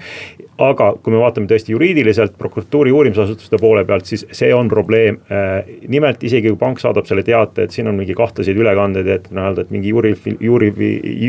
[0.58, 5.20] aga kui me vaatame tõesti juriidiliselt prokuratuuri uurimisasutuste poole pealt, siis see on probleem.
[5.30, 9.30] Äh, nimelt isegi kui pank saadab selle teate, et siin on mingi kahtlaseid ülekandeid, et
[9.30, 10.72] nii-öelda, et mingi juuri, juuri,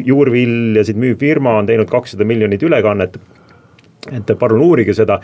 [0.06, 3.18] juurviljasid müüv firma on teinud kakssada miljonit ülekannet
[4.12, 5.20] et palun uurige seda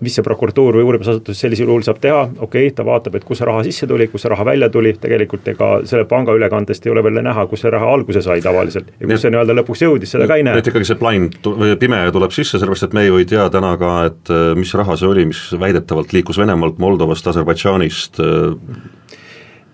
[0.00, 3.40] mis see prokuratuur või uurimisasutus sellisel juhul saab teha, okei okay,, ta vaatab, et kus
[3.40, 6.92] see raha sisse tuli, kus see raha välja tuli, tegelikult ega selle panga ülekandest ei
[6.92, 8.90] ole veel näha, kus see raha alguse sai tavaliselt.
[9.00, 10.60] ja kus see nii-öelda lõpuks jõudis, seda ka ei näe.
[10.60, 13.72] et ikkagi see blind või pime tuleb sisse, sellepärast et me ju ei tea täna
[13.80, 18.82] ka, et äh, mis raha see oli, mis väidetavalt liikus Venemaalt, Moldovast, Aserbaidžaanist äh,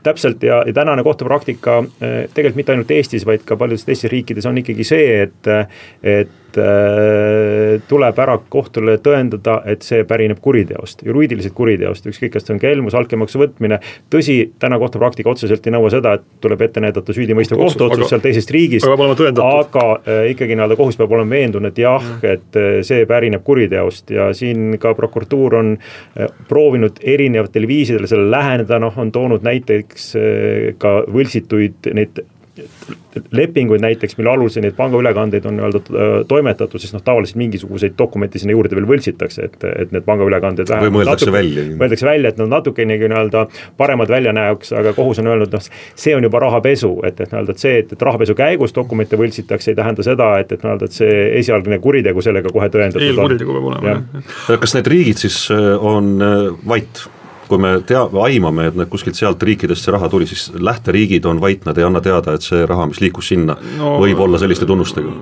[0.06, 4.46] täpselt ja, ja tänane kohtupraktika äh, tegelikult mitte ainult Eestis, vaid ka paljudes teistes riikides
[4.46, 5.52] on ikkagi see, et,
[6.02, 6.38] et
[7.88, 12.96] tuleb ära kohtule tõendada, et see pärineb kuriteost, juriidilisest kuriteost, ükskõik, kas see on kelmus,
[12.98, 13.78] altkäemaksu võtmine.
[14.12, 18.50] tõsi, täna kohtupraktika otseselt ei nõua seda, et tuleb ette näidata süüdimõistev kohtuotsus seal teisest
[18.50, 18.86] riigist.
[19.44, 23.44] aga äh, ikkagi nii-öelda kohus peab olema veendunud, et jah mm., et äh, see pärineb
[23.44, 25.72] kuriteost ja siin ka prokuratuur on
[26.48, 30.12] proovinud erinevatel viisidel sellele läheneda, noh, on toonud näiteks
[30.82, 32.22] ka võltsituid neid
[33.30, 38.40] lepinguid näiteks, mille alusel neid pangaülekandeid on nii-öelda äh, toimetatud, siis noh, tavaliselt mingisuguseid dokumente
[38.40, 41.64] sinna juurde veel võltsitakse, et, et need pangaülekanded või mõeldakse natuke, välja.
[41.80, 43.46] mõeldakse välja, et nad natukenegi nii-öelda
[43.80, 45.70] paremad välja näoks, aga kohus on öelnud, noh,
[46.04, 49.72] see on juba rahapesu, et, et nii-öelda, et see, et, et rahapesu käigus dokumente võltsitakse,
[49.72, 53.16] ei tähenda seda, et, et nii-öelda, et see esialgne kuritegu sellega kohe tõendatud on.
[53.16, 54.60] eelkuritegu peab olema, jah.
[54.60, 56.38] kas need riigid siis äh, on äh,
[56.68, 57.06] vait?
[57.52, 61.40] Kui me tea-, aimame, et need kuskilt sealt riikidest see raha tuli, siis lähteriigid on
[61.42, 64.68] vait, nad ei anna teada, et see raha, mis liikus sinna no,, võib olla selliste
[64.68, 65.12] tunnustega.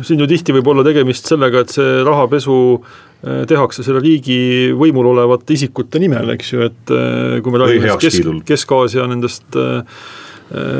[0.00, 4.38] siin ju tihti võib olla tegemist sellega, et see rahapesu äh, tehakse selle riigi
[4.76, 9.82] võimul olevate isikute nimel, eks ju, et äh, kui me räägime Kesk, Kesk-Aasia nendest äh,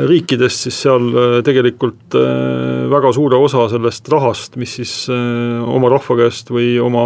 [0.07, 1.09] riikidest, siis seal
[1.43, 2.15] tegelikult
[2.87, 7.03] väga suure osa sellest rahast, mis siis oma rahva käest või oma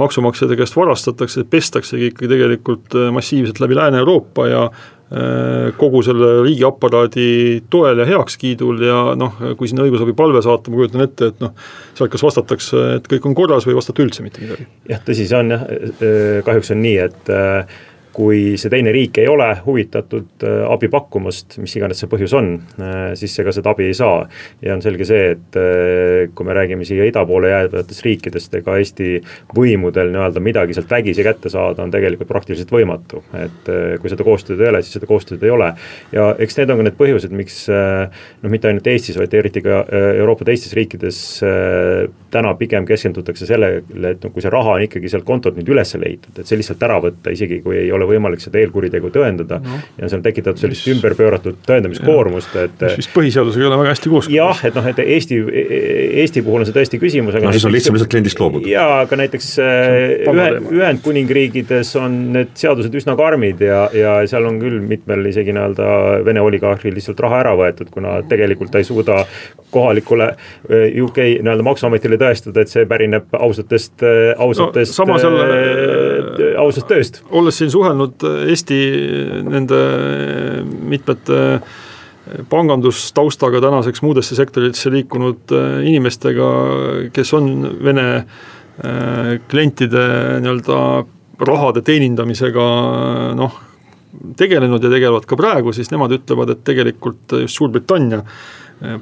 [0.00, 7.28] maksumaksjate käest varastatakse, pestaksegi ikkagi tegelikult äh, massiivselt läbi Lääne-Euroopa ja äh, kogu selle riigiaparaadi
[7.70, 11.54] toel ja heakskiidul ja noh, kui sinna õigusabipalve saata, ma kujutan ette, et noh,
[11.94, 14.66] sealt kas vastatakse, et kõik on korras või ei vastata üldse mitte midagi.
[14.90, 17.34] jah, tõsi see on jah, äh, kahjuks on nii, et
[18.14, 22.50] kui see teine riik ei ole huvitatud äh, abi pakkumast, mis iganes see põhjus on,
[22.78, 24.24] äh, siis ega seda abi ei saa.
[24.62, 28.76] ja on selge see, et äh, kui me räägime siia ida poole jäävatest riikidest, ega
[28.78, 29.18] Eesti
[29.56, 33.24] võimudel nii-öelda midagi sealt vägisi kätte saada on tegelikult praktiliselt võimatu.
[33.38, 35.72] et kui seda koostööd ei ole, siis seda koostööd ei ole.
[36.14, 39.82] ja eks need on ka need põhjused, miks noh, mitte ainult Eestis, vaid eriti ka
[40.14, 41.20] Euroopa teistes riikides
[42.34, 45.94] täna pigem keskendutakse sellele, et no kui see raha on ikkagi sealt kontolt nüüd üles
[45.98, 49.80] leitud, et see lihtsalt ära võtta, isegi kui ei ole võimalik seda eelkuritegu tõendada no..
[49.98, 50.96] ja see on tekitatud sellist mis...
[50.96, 52.84] ümberpööratud tõendamiskoormust, et.
[52.88, 54.36] mis vist põhiseadusega ei ole väga hästi kooskõlas.
[54.36, 55.40] jah, et noh, et Eesti,
[56.24, 57.38] Eesti puhul on see tõesti küsimus.
[57.40, 58.68] no siis on lihtsam lihtsalt kliendist loobuda.
[58.70, 59.88] jaa, aga näiteks äh,
[60.32, 60.48] ühe,
[60.80, 65.90] Ühendkuningriigides on need seadused üsna karmid ja, ja seal on küll mitmel isegi nii-öelda
[66.24, 69.22] Vene oligarhil lihtsalt raha ära võetud, kuna tegelikult ta ei suuda
[69.74, 75.18] kohalikule äh, UK nii-öelda maksuametile tõestada, et see pärineb ausatest, äh, ausatest no,
[76.64, 77.22] ausast tööst.
[77.30, 77.93] olles siin suhelnud
[78.48, 78.78] Eesti
[79.46, 79.80] nende
[80.64, 81.40] mitmete
[82.48, 85.52] pangandustaustaga tänaseks muudesse sektoritesse liikunud
[85.84, 86.48] inimestega,
[87.12, 87.50] kes on
[87.84, 88.08] Vene
[89.50, 90.04] klientide
[90.42, 90.78] nii-öelda
[91.44, 92.64] rahade teenindamisega
[93.38, 93.58] noh,
[94.38, 98.22] tegelenud ja tegelevad ka praegu, siis nemad ütlevad, et tegelikult just Suurbritannia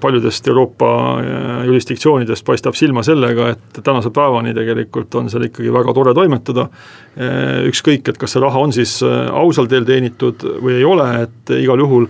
[0.01, 5.95] paljudest Euroopa äh, jurisdiktsioonidest paistab silma sellega, et tänase päevani tegelikult on seal ikkagi väga
[5.97, 6.69] tore toimetada.
[7.17, 11.09] Äh, ükskõik, et kas see raha on siis äh, ausal teel teenitud või ei ole,
[11.27, 12.09] et igal juhul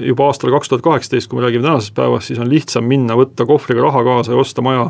[0.00, 3.44] juba aastal kaks tuhat kaheksateist, kui me räägime tänasest päevast, siis on lihtsam minna, võtta
[3.46, 4.88] kohvriga raha kaasa ja osta maja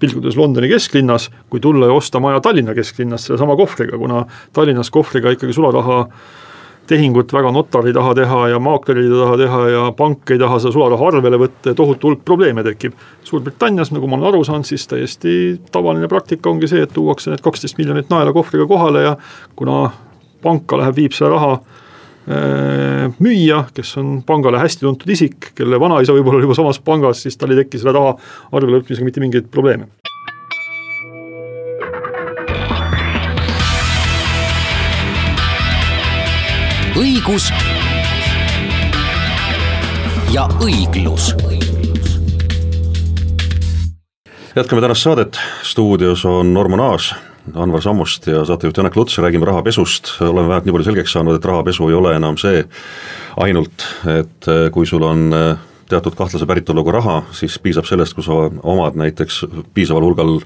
[0.00, 4.22] pilgudes Londoni kesklinnas, kui tulla ja osta maja Tallinna kesklinnas sellesama kohvriga, kuna
[4.56, 5.98] Tallinnas kohvriga ikkagi sularaha
[6.90, 10.58] tehingut väga notar ei taha teha ja maakler ei taha teha ja pank ei taha
[10.62, 12.96] seda sularaha arvele võtta ja tohutu hulk probleeme tekib.
[13.24, 15.34] Suurbritannias, nagu ma olen aru saanud, siis täiesti
[15.72, 19.16] tavaline praktika ongi see, et tuuakse need kaksteist miljonit naela kohvriga kohale ja
[19.56, 19.84] kuna
[20.42, 26.16] panka läheb, viib selle raha äh, müüja, kes on pangale hästi tuntud isik, kelle vanaisa
[26.16, 28.16] võib-olla oli juba samas pangas, siis tal ei teki selle raha
[28.50, 29.90] arvele võtmisega mitte mingeid probleeme
[37.22, 37.44] õigus
[40.34, 41.28] ja õiglus.
[44.56, 47.12] jätkame tänast saadet, stuudios on Norman Aas,
[47.54, 51.44] Anvar Sammust ja saatejuht Janek Luts, räägime rahapesust, oleme vähemalt nii palju selgeks saanud, et
[51.44, 52.64] rahapesu ei ole enam see
[53.36, 53.86] ainult,
[54.18, 55.52] et eh, kui sul on eh,
[55.88, 60.40] teatud kahtlase päritoluga raha, siis piisab sellest, kui sa omad näiteks piisaval hulgal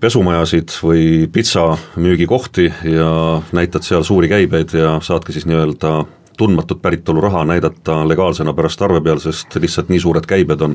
[0.00, 3.10] pesumajasid või pitsamüügikohti ja
[3.56, 6.04] näitad seal suuri käibeid ja saadki siis nii-öelda
[6.36, 10.74] tundmatut päritolu raha näidata legaalsena pärast arve peal, sest lihtsalt nii suured käibed on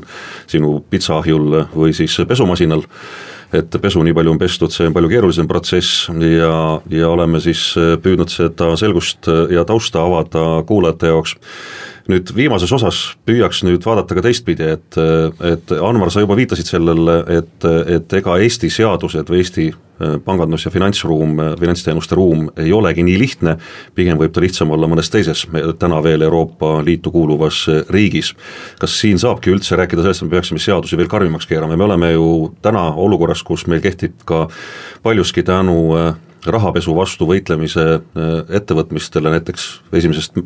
[0.50, 2.82] sinu pitsaahjul või siis pesumasinal,
[3.54, 6.54] et pesu nii palju on pestud, see on palju keerulisem protsess ja,
[6.90, 7.62] ja oleme siis
[8.02, 11.36] püüdnud seda selgust ja tausta avada kuulajate jaoks
[12.10, 14.98] nüüd viimases osas püüaks nüüd vaadata ka teistpidi, et,
[15.46, 20.66] et Anvar, sa juba viitasid sellele, et, et ega Eesti seadused või Eesti äh, pangandus-
[20.66, 23.56] ja finantsruum, finantsteenuste ruum ei olegi nii lihtne,
[23.94, 25.44] pigem võib ta lihtsam olla mõnes teises
[25.78, 28.32] täna veel Euroopa Liitu kuuluvas riigis.
[28.80, 32.12] kas siin saabki üldse rääkida sellest, et me peaksime seadusi veel karmimaks keerama, me oleme
[32.12, 32.28] ju
[32.62, 34.48] täna olukorras, kus meil kehtib ka
[35.02, 36.14] paljuski tänu äh,
[36.46, 40.42] rahapesu vastu võitlemise äh, ettevõtmistele näiteks esimesest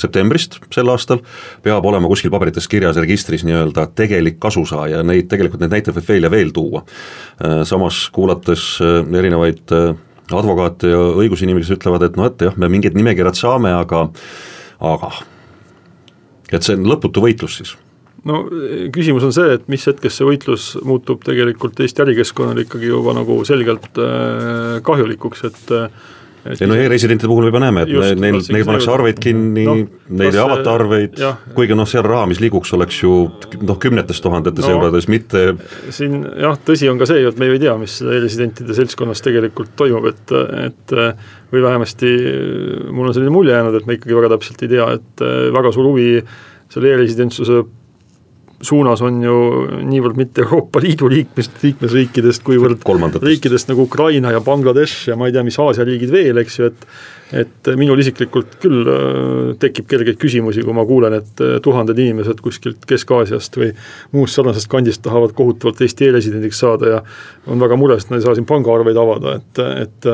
[0.00, 1.22] septembrist sel aastal
[1.64, 6.28] peab olema kuskil paberites kirjas registris nii-öelda tegelik kasusaaja, neid tegelikult neid näiteid võib veel
[6.28, 6.82] ja veel tuua.
[7.40, 9.94] Äh, samas kuulates äh, erinevaid äh,
[10.26, 14.06] advokaate ja õigusinimesi, kes ütlevad, et noh, et jah, me mingid nimekirjad saame, aga,
[14.84, 15.12] aga
[16.52, 17.76] et see on lõputu võitlus siis
[18.26, 18.40] no
[18.94, 23.38] küsimus on see, et mis hetkest see võitlus muutub tegelikult Eesti ärikeskkonnale ikkagi juba nagu
[23.46, 24.00] selgelt
[24.86, 25.70] kahjulikuks, et
[26.54, 29.76] ei no e-residentide puhul me juba näeme, et just, neil, neil pannakse arveid kinni no,,
[30.20, 31.20] neil ei avata arveid,
[31.56, 33.14] kuigi noh, seal raha, mis liiguks, oleks ju
[33.62, 35.46] noh, kümnetes tuhandetes no, eurodes, mitte
[35.94, 39.24] siin jah, tõsi on ka see ju, et me ju ei tea, mis e-residentide seltskonnas
[39.24, 40.96] tegelikult toimub, et, et
[41.52, 42.12] või vähemasti
[42.90, 45.90] mul on selline mulje jäänud, et me ikkagi väga täpselt ei tea, et väga suur
[45.92, 46.10] huvi
[46.72, 47.62] selle e-residentsuse
[48.64, 49.34] suunas on ju
[49.84, 53.26] niivõrd mitte Euroopa Liidu liikmes, liikmesriikidest, kuivõrd Kolmandates.
[53.28, 56.72] riikidest nagu Ukraina ja Bangladesh ja ma ei tea, mis Aasia riigid veel, eks ju,
[56.72, 56.88] et
[57.34, 62.38] et minul isiklikult küll äh, tekib kergeid küsimusi, kui ma kuulen, et äh, tuhanded inimesed
[62.44, 63.72] kuskilt Kesk-Aasiast või
[64.14, 67.02] muust sarnasest kandist tahavad kohutavalt Eesti e-residendiks saada ja
[67.50, 70.08] on väga mures, et nad ei saa siin pangaarveid avada, et, et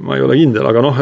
[0.00, 1.00] ma ei ole kindel, aga noh,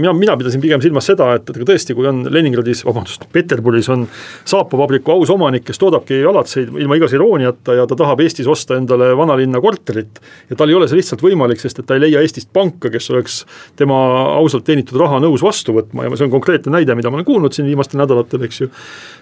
[0.00, 4.06] mina, mina pidasin pigem silmas seda, et, et tõesti, kui on Leningradis, vabandust, Peterburis on
[4.48, 9.10] saapavabriku aus omanik, kes toodabki alatseid ilma igasuguse irooniata ja ta tahab Eestis osta endale
[9.18, 10.20] vanalinna korterit.
[10.50, 13.10] ja tal ei ole see lihtsalt võimalik, sest et ta ei leia Eestist panka, kes
[13.12, 13.42] oleks
[13.76, 13.98] tema
[14.38, 17.56] ausalt teenitud raha nõus vastu võtma ja see on konkreetne näide, mida ma olen kuulnud
[17.56, 18.72] siin viimastel nädalatel, eks ju.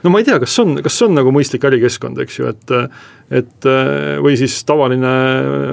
[0.05, 2.55] no ma ei tea, kas see on, kas see on nagu mõistlik ärikeskkond, eks ju,
[2.55, 2.77] et
[3.31, 3.67] et
[4.23, 5.13] või siis tavaline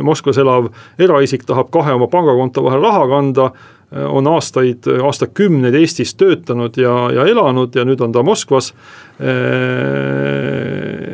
[0.02, 3.50] Moskvas elav eraisik tahab kahe oma pangakonto vahel raha kanda,
[3.94, 8.72] on aastaid, aastakümneid Eestis töötanud ja, ja elanud ja nüüd on ta Moskvas.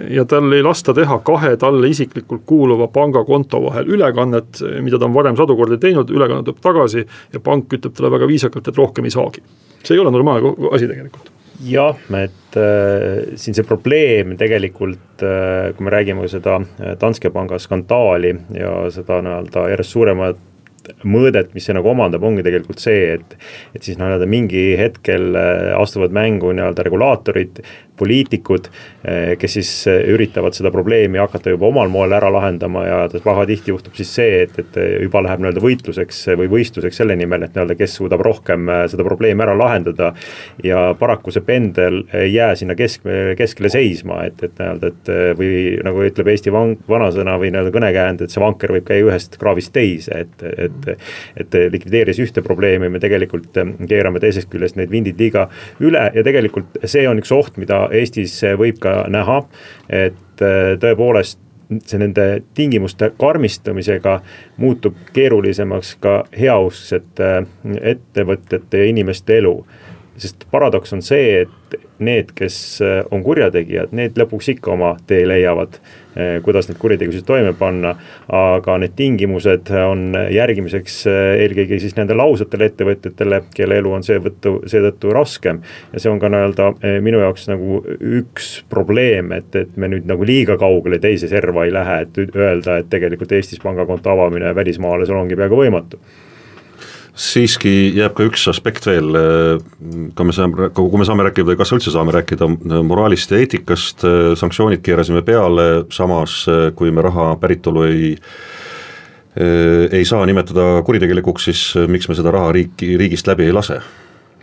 [0.10, 5.14] ja tal ei lasta teha kahe talle isiklikult kuuluva pangakonto vahel ülekannet, mida ta on
[5.14, 9.06] varem sadu kordi teinud, ülekanne tuleb tagasi ja pank ütleb talle väga viisakalt, et rohkem
[9.06, 9.44] ei saagi.
[9.84, 11.32] see ei ole normaalne asi tegelikult
[11.66, 16.60] jah, et äh, siin see probleem tegelikult äh,, kui me räägime seda
[17.02, 20.46] Danske panga skandaali ja seda nii-öelda järjest suuremat
[21.04, 23.38] mõõdet, mis see nagu omandab, ongi tegelikult see, et
[23.76, 27.64] et siis nii-öelda mingi hetkel äh, astuvad mängu nii-öelda regulaatorid,
[28.00, 28.70] poliitikud,
[29.04, 33.74] eh, kes siis eh, üritavad seda probleemi hakata juba omal moel ära lahendama ja pahatihti
[33.74, 37.78] juhtub siis see, et, et juba läheb nii-öelda võitluseks või võistluseks selle nimel, et nii-öelda,
[37.80, 40.14] kes suudab rohkem seda probleemi ära lahendada.
[40.64, 43.06] ja paraku see pendel ei jää sinna kesk,
[43.38, 45.52] keskele seisma, et, et nii-öelda, et või
[45.86, 49.74] nagu ütleb Eesti van-, vanasõna või nii-öelda kõnekäänd, et see vanker võib käia ühest kraavist
[49.76, 50.79] teise, et, et.
[50.90, 53.58] Et likvideerides ühte probleemi, me tegelikult
[53.90, 55.48] keerame teisest küljest need vindid liiga
[55.84, 59.42] üle ja tegelikult see on üks oht, mida Eestis võib ka näha,
[59.90, 61.40] et äh, tõepoolest
[61.86, 64.20] see nende tingimuste karmistamisega
[64.58, 69.56] muutub keerulisemaks ka heausksete äh, ettevõtjate ja inimeste elu.
[70.20, 75.26] sest paradoks on see, et need, kes äh, on kurjategijad, need lõpuks ikka oma tee
[75.28, 75.80] leiavad
[76.20, 77.94] Eh, kuidas neid kuritegusid toime panna.
[78.34, 84.56] aga need tingimused on järgimiseks eh, eelkõige siis nendele ausatele ettevõtjatele, kelle elu on seetõttu,
[84.70, 85.62] seetõttu raskem.
[85.94, 87.84] ja see on ka nii-öelda eh, minu jaoks nagu
[88.22, 92.80] üks probleem, et, et me nüüd nagu liiga kaugele teise serva ei lähe, et öelda,
[92.82, 96.02] et tegelikult Eestis pangakonto avamine välismaalasel ongi peaaegu võimatu
[97.20, 99.12] siiski jääb ka üks aspekt veel,
[100.16, 102.48] ka me saame, kui me saame rääkida, kas üldse saame rääkida
[102.88, 104.06] moraalist ja eetikast,
[104.40, 106.46] sanktsioonid keerasime peale, samas
[106.80, 108.14] kui me raha päritolu ei
[109.40, 113.78] ei saa nimetada kuritegelikuks, siis miks me seda raha riiki, riigist läbi ei lase?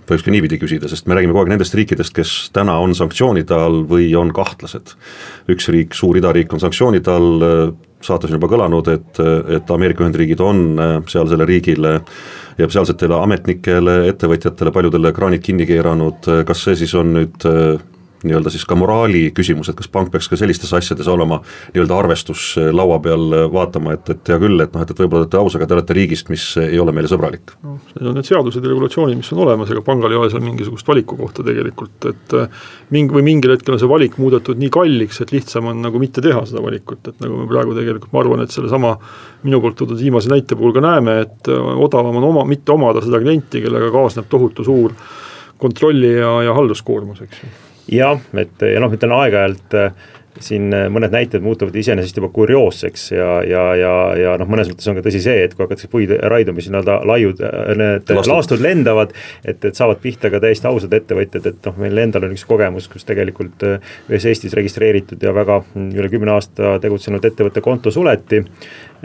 [0.06, 3.56] võiks ka niipidi küsida, sest me räägime kogu aeg nendest riikidest, kes täna on sanktsioonide
[3.56, 4.94] all või on kahtlased.
[5.50, 7.46] üks riik, suur idariik on sanktsioonide all,
[8.04, 9.20] saates on juba kõlanud, et,
[9.56, 10.64] et Ameerika Ühendriigid on
[11.08, 11.96] sealsele riigile
[12.58, 17.48] ja sealsetele ametnikele, ettevõtjatele, paljudele kraanid kinni keeranud, kas see siis on nüüd
[18.28, 21.40] nii-öelda siis ka moraali küsimus, et kas pank peaks ka sellistes asjades olema
[21.74, 25.36] nii-öelda arvestus laua peal vaatama, et, et hea küll, et noh, et, et võib-olla te
[25.36, 27.54] olete aus, aga te olete riigist, mis ei ole meile sõbralik.
[27.64, 30.44] noh, need on need seadused ja regulatsioonid, mis on olemas, ega pangal ei ole seal
[30.44, 32.64] mingisugust valiku kohta tegelikult, et äh,
[32.94, 36.24] mingi või mingil hetkel on see valik muudetud nii kalliks, et lihtsam on nagu mitte
[36.24, 38.96] teha seda valikut, et nagu me praegu tegelikult, ma arvan, et sellesama
[39.46, 43.04] minu poolt toodud viimase näite puhul ka näeme, et äh, odavam on oma, mitte omada
[43.04, 44.96] seda klienti, kellega kaasneb tohutu suur
[45.60, 47.54] kontrolli ja, ja halduskoormus, eks ju
[47.92, 50.06] jah, et ja noh, ütlen aeg-ajalt äh,
[50.42, 54.88] siin äh, mõned näited muutuvad iseenesest juba kurioosseks ja, ja, ja, ja noh, mõnes mõttes
[54.90, 58.32] on ka tõsi see, et kui hakatakse puid raiduma, siis nii-öelda laiud, äh, need Lastud.
[58.32, 59.14] laastud lendavad.
[59.44, 62.88] et, et saavad pihta ka täiesti ausad ettevõtjad, et noh, meil endal on üks kogemus,
[62.92, 68.42] kus tegelikult ühes Eestis registreeritud ja väga mm, üle kümne aasta tegutsenud ettevõtte konto suleti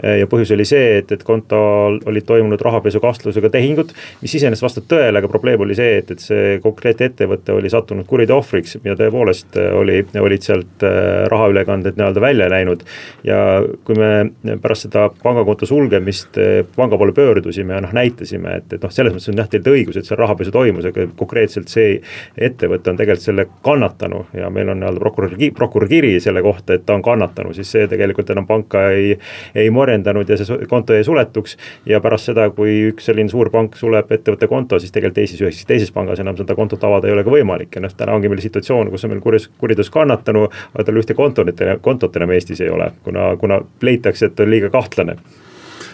[0.02, 5.20] ja põhjus oli see, et, et kontol olid toimunud rahapesukahtlusega tehingud, mis iseenesest vastab tõele,
[5.20, 9.58] aga probleem oli see, et, et see konkreetne ettevõte oli sattunud kuriteo ohvriks ja tõepoolest
[9.60, 12.84] eh, oli, olid sealt eh, rahaülekanded nii-öelda välja läinud.
[13.24, 13.38] ja
[13.84, 16.38] kui me pärast seda pangakonto sulgemist
[16.76, 19.98] panga poole pöördusime ja noh, näitasime, et, et noh, selles mõttes on jah, teil õigus,
[19.98, 21.98] et see rahapesu toimus, aga konkreetselt see
[22.36, 26.86] ettevõte on tegelikult selle kannatanu ja meil on nii-öelda prokuröri, prokuröri kiri selle kohta, et
[26.86, 29.16] ta on kannatanu, siis see tegelikult enam panka ei,
[29.54, 31.56] ei morjendanud ja see konto jäi suletuks.
[31.86, 35.62] ja pärast seda, kui üks selline suur pank suleb ettevõtte konto, siis tegelikult teises, ühes
[35.68, 38.42] teises pangas enam seda kontot avada ei ole ka võimalik ja noh, täna ongi meil
[38.44, 42.70] situatsioon, kus on meil kurjus, kuriteos kannatanu, aga tal ühte kontot, kontot enam Eestis ei
[42.72, 45.18] ole, kuna, kuna leitakse, et on liiga kahtlane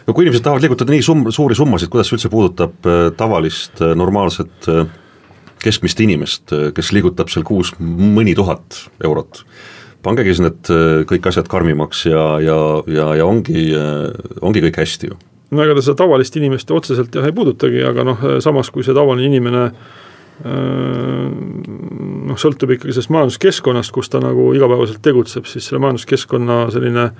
[0.08, 3.82] no kui inimesed tahavad liigutada nii sum-, suuri summasid, kuidas see üldse puudutab äh, tavalist
[3.84, 4.86] äh, normaalset äh,
[5.62, 9.42] keskmist inimest, kes liigutab seal kuus mõni tuhat eurot
[10.04, 12.58] pange siis need äh, kõik asjad karmimaks ja, ja,
[12.90, 14.10] ja, ja ongi, äh,
[14.44, 15.18] ongi kõik hästi ju.
[15.50, 18.96] no ega ta seda tavalist inimest otseselt jah ei puudutagi, aga noh, samas kui see
[18.96, 21.26] tavaline inimene äh,
[22.28, 27.10] noh, sõltub ikkagi sellest majanduskeskkonnast, kus ta nagu igapäevaselt tegutseb, siis selle majanduskeskkonna selline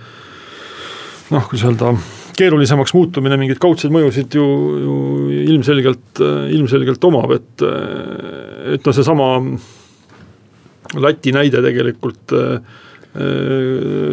[1.35, 1.97] noh, kuidas öelda,
[2.39, 4.47] keerulisemaks muutumine mingeid kaudseid mõjusid ju,
[4.85, 4.95] ju
[5.51, 6.23] ilmselgelt,
[6.55, 7.67] ilmselgelt omab, et,
[8.77, 9.33] et noh, seesama
[10.97, 12.33] Läti näide tegelikult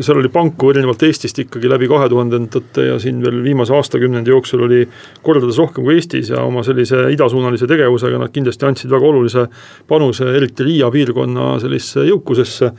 [0.02, 4.64] seal oli panku erinevalt Eestist ikkagi läbi kahe tuhandendate ja siin veel viimase aastakümnendi jooksul
[4.66, 4.86] oli
[5.22, 9.46] kordades rohkem kui Eestis ja oma sellise idasuunalise tegevusega nad kindlasti andsid väga olulise
[9.88, 12.72] panuse, eriti Riia piirkonna sellisesse jõukusesse.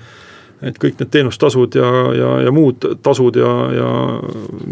[0.67, 3.89] Et kõik need teenustasud ja, ja, ja muud tasud ja, ja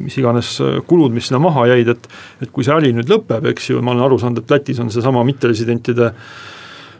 [0.00, 0.54] mis iganes
[0.88, 2.08] kulud, mis sinna maha jäid, et
[2.40, 4.88] et kui see äri nüüd lõpeb, eks ju, ma olen aru saanud, et Lätis on
[4.90, 6.53] seesama mitteresidentide eh,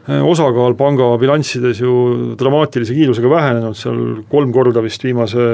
[0.05, 5.47] osakaal panga bilanssides ju dramaatilise kiirusega vähenenud, seal kolm korda vist viimase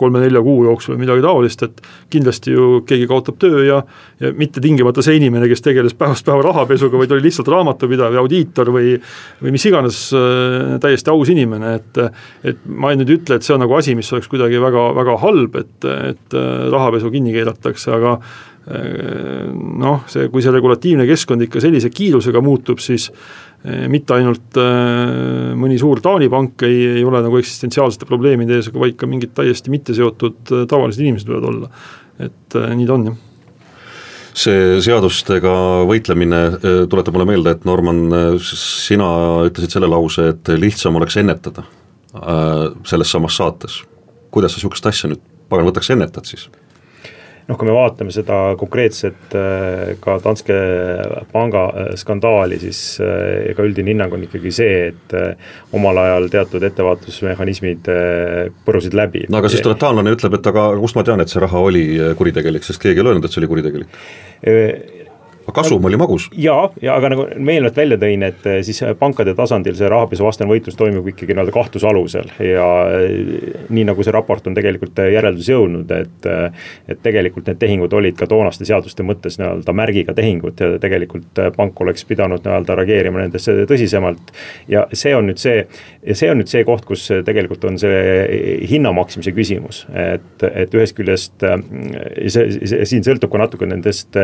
[0.00, 1.80] kolme-nelja kuu jooksul või midagi taolist, et
[2.12, 3.80] kindlasti ju keegi kaotab töö ja
[4.20, 8.22] ja mitte tingimata see inimene, kes tegeles päevast päeva rahapesuga, vaid oli lihtsalt raamatupidav ja
[8.24, 8.94] audiitor või
[9.40, 12.04] või mis iganes äh, täiesti aus inimene, et
[12.52, 15.18] et ma nüüd ei ütle, et see on nagu asi, mis oleks kuidagi väga, väga
[15.24, 15.76] halb, et,
[16.14, 21.92] et äh, rahapesu kinni keeratakse, aga äh, noh, see, kui see regulatiivne keskkond ikka sellise
[21.92, 23.10] kiirusega muutub, siis
[23.62, 28.96] mitte ainult eh, mõni suur Taani pank ei, ei ole nagu eksistentsiaalsete probleemide ees, vaid
[29.00, 31.68] ka mingid täiesti mitte seotud eh, tavalised inimesed võivad olla.
[32.20, 33.26] et nii ta on, jah
[34.40, 35.52] see seadustega
[35.88, 36.38] võitlemine
[36.88, 37.98] tuletab mulle meelde, et Norman,
[38.40, 39.08] sina
[39.48, 41.64] ütlesid selle lause, et lihtsam oleks ennetada
[42.86, 43.80] selles samas saates.
[44.30, 46.46] kuidas sa niisugust asja nüüd pagan võtaks ennetad siis?
[47.50, 50.56] Noh, kui me vaatame seda konkreetset äh, ka Danske
[51.32, 55.16] panga äh, skandaali, siis äh, ega üldine hinnang on ikkagi see, et
[55.76, 57.90] omal ajal teatud ettevaatusmehhanismid
[58.66, 59.26] põrusid läbi.
[59.30, 61.84] no aga siis tuleb taanlane ütleb, et aga kust ma tean, et see raha oli
[62.18, 64.99] kuritegelik, sest keegi ei öelnud, et see oli kuritegelik
[65.50, 66.28] aga kasum oli magus.
[66.36, 70.50] ja, ja aga nagu ma eelnevalt välja tõin, et eh, siis pankade tasandil see rahapesuvastane
[70.50, 75.54] võitlus toimub ikkagi nii-öelda kahtluse alusel ja eh, nii nagu see raport on tegelikult järeldusi
[75.54, 76.30] jõudnud, et.
[76.30, 81.38] Eh, et tegelikult need tehingud olid ka toonaste seaduste mõttes nii-öelda märgiga tehingud ja tegelikult
[81.56, 84.32] pank oleks pidanud nii-öelda reageerima nendesse tõsisemalt.
[84.68, 85.64] ja see on nüüd see,
[86.06, 90.74] ja see on nüüd see koht, kus tegelikult on see hinna maksmise küsimus, et, et
[90.76, 94.18] ühest küljest see, see siin sõltub ka natuke nendest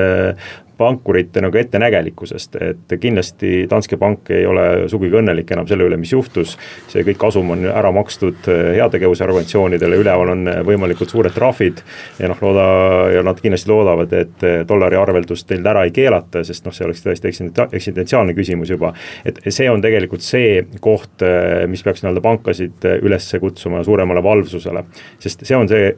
[0.79, 6.13] pankurite nagu ettenägelikkusest, et kindlasti Danske Bank ei ole sugugi õnnelik enam selle üle, mis
[6.13, 6.57] juhtus.
[6.89, 11.83] see kõik kasum on ära makstud heategevusorganisatsioonidele, üleval on võimalikult suured trahvid.
[12.19, 12.67] ja noh, looda
[13.15, 17.05] ja nad kindlasti loodavad, et dollari arveldust neil ära ei keelata, sest noh, see oleks
[17.05, 18.93] tõesti eksistentsiaalne küsimus juba.
[19.25, 21.25] et see on tegelikult see koht,
[21.69, 24.85] mis peaks nii-öelda pankasid üles kutsuma suuremale valvsusele,
[25.23, 25.93] sest see on see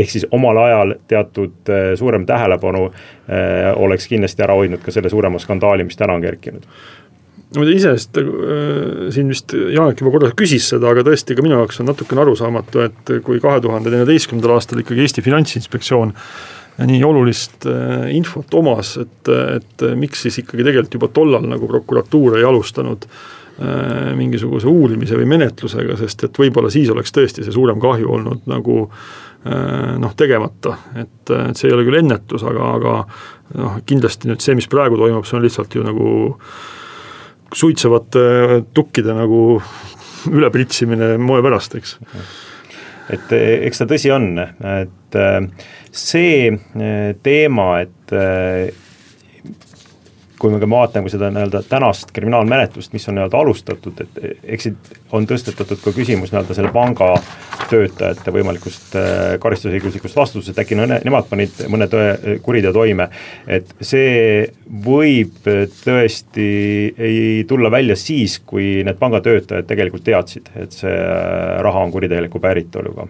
[0.00, 5.12] ehk siis omal ajal teatud äh, suurem tähelepanu äh, oleks kindlasti ära hoidnud ka selle
[5.12, 6.66] suurema skandaali, mis täna on kerkinud.
[7.56, 8.28] No iseenesest äh,
[9.14, 12.86] siin vist Janek juba korra küsis seda, aga tõesti ka minu jaoks on natukene arusaamatu,
[12.86, 16.14] et kui kahe tuhande neljateistkümnendal aastal ikkagi Eesti Finantsinspektsioon
[16.80, 17.66] nii olulist
[18.14, 23.04] infot omas, et, et miks siis ikkagi tegelikult juba tollal nagu prokuratuur ei alustanud
[24.16, 28.86] mingisuguse uurimise või menetlusega, sest et võib-olla siis oleks tõesti see suurem kahju olnud nagu
[28.86, 32.94] Äh, noh, tegemata, et, et see ei ole küll ennetus, aga, aga
[33.56, 36.10] noh, kindlasti nüüd see, mis praegu toimub, see on lihtsalt ju nagu
[37.56, 38.24] suitsevate
[38.76, 39.40] tukkide nagu
[40.36, 41.96] ülepritsimine moe pärast, eks.
[43.16, 45.40] et eks ta tõsi on, et äh,
[45.90, 48.14] see äh, teema, et
[50.40, 54.92] kui me ka vaatame seda nii-öelda tänast kriminaalmenetlust, mis on nii-öelda alustatud, et eks siit
[55.12, 57.12] on tõstetatud ka küsimus nii-öelda selle panga
[57.70, 63.10] töötajate võimalikust äh, karistusõiguslikust vastutusest, äkki no nemad panid mõne tõe, kuriteo toime.
[63.46, 64.48] et see
[64.84, 65.44] võib
[65.84, 66.48] tõesti
[66.96, 72.40] ei tulla välja siis, kui need pangatöötajad tegelikult teadsid, et see äh, raha on kuritegeliku
[72.40, 73.06] päritoluga.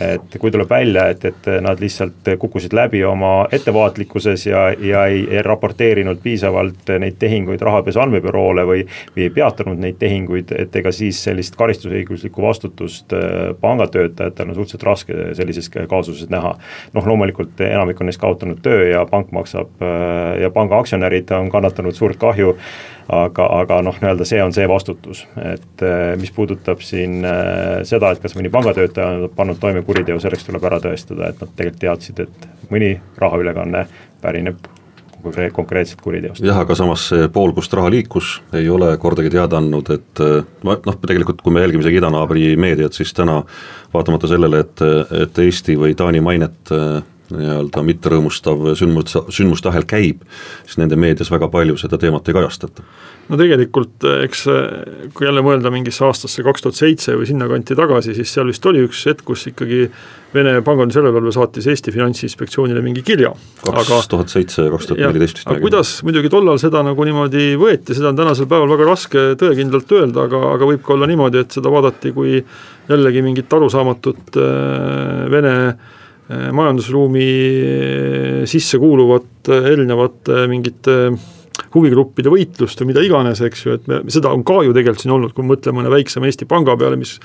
[0.00, 5.26] et kui tuleb välja, et, et nad lihtsalt kukkusid läbi oma ettevaatlikkuses ja, ja ei,
[5.30, 10.76] ei raporteerinud piisavalt tegelikult neid tehinguid rahapesu andmebüroole või, või ei peatanud neid tehinguid, et
[10.76, 16.56] ega siis sellist karistusõiguslikku vastutust äh, pangatöötajatel on suhteliselt raske sellises kaasuses näha.
[16.94, 21.50] noh, loomulikult enamik on neist kaotanud töö ja pank maksab äh, ja panga aktsionärid on
[21.50, 22.56] kannatanud suurt kahju
[23.08, 25.82] aga, aga noh, nii-öelda see on see vastutus, et
[26.16, 27.18] mis puudutab siin
[27.84, 31.52] seda, et kas mõni pangatöötaja on pannud toime kuriteo, selleks tuleb ära tõestada, et nad
[31.52, 33.84] tegelikult teadsid, et mõni rahaülekanne
[34.24, 34.73] pärineb
[35.52, 36.44] konkreetset kuriteost.
[36.44, 40.24] jah, aga samas see pool, kust raha liikus, ei ole kordagi teada andnud, et
[40.64, 43.40] noh, tegelikult kui me jälgime idanaabri meediat, siis täna
[43.94, 44.84] vaatamata sellele, et,
[45.24, 46.74] et Eesti või Taani mainet
[47.32, 50.24] nii-öelda mitterõõmustav sündmus, sündmuste ahel käib,
[50.64, 52.84] siis nende meedias väga palju seda teemat ei kajastata
[53.28, 54.44] no tegelikult eks
[55.16, 58.84] kui jälle mõelda mingisse aastasse kaks tuhat seitse või sinnakanti tagasi, siis seal vist oli
[58.84, 59.88] üks hetk, kus ikkagi
[60.34, 63.28] Vene pangandusjärelevalve saatis Eesti Finantsinspektsioonile mingi kirja.
[63.62, 65.46] kaks tuhat seitse, kaks tuhat neliteist vist.
[65.46, 69.94] aga kuidas muidugi tollal seda nagu niimoodi võeti, seda on tänasel päeval väga raske tõekindlalt
[69.94, 72.40] öelda, aga, aga võib ka olla niimoodi, et seda vaadati kui
[72.90, 75.94] jällegi mingit arusaamatut äh, Vene äh,
[76.28, 77.24] majandusruumi
[78.48, 80.94] sisse kuuluvat erinevate mingite
[81.74, 85.14] huvigruppide võitlust või mida iganes, eks ju, et me, seda on ka ju tegelikult siin
[85.14, 87.16] olnud, kui me mõtleme mõne väiksema Eesti panga peale, mis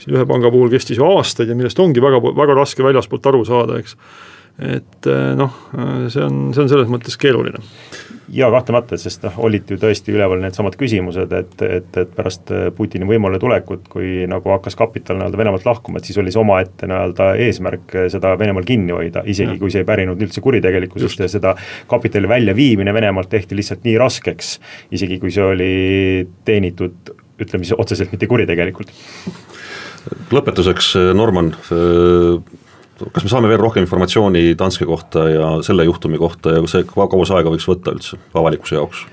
[0.00, 3.44] siin ühe panga puhul kestis ju aastaid ja millest ongi väga, väga raske väljaspoolt aru
[3.48, 3.96] saada, eks.
[4.58, 5.54] Et eh, noh,
[6.08, 7.62] see on, see on selles mõttes keeruline
[8.30, 13.08] ja kahtlemata, sest noh, olid ju tõesti üleval needsamad küsimused, et, et, et pärast Putini
[13.08, 17.30] võimule tulekut, kui nagu hakkas kapital nii-öelda Venemaalt lahkuma, et siis oli see omaette nii-öelda
[17.46, 19.60] eesmärk seda Venemaal kinni hoida, isegi ja.
[19.62, 21.56] kui see ei pärinud üldse kuritegelikkusest ja seda
[21.90, 24.52] kapitali väljaviimine Venemaalt tehti lihtsalt nii raskeks,
[24.94, 25.72] isegi kui see oli
[26.46, 28.92] teenitud ütleme siis otseselt mitte kuritegelikult.
[30.32, 31.54] lõpetuseks, Norman,
[33.12, 37.24] kas me saame veel rohkem informatsiooni Danske kohta ja selle juhtumi kohta ja see, kaua
[37.26, 39.06] see aega võiks võtta üldse avalikkuse jaoks?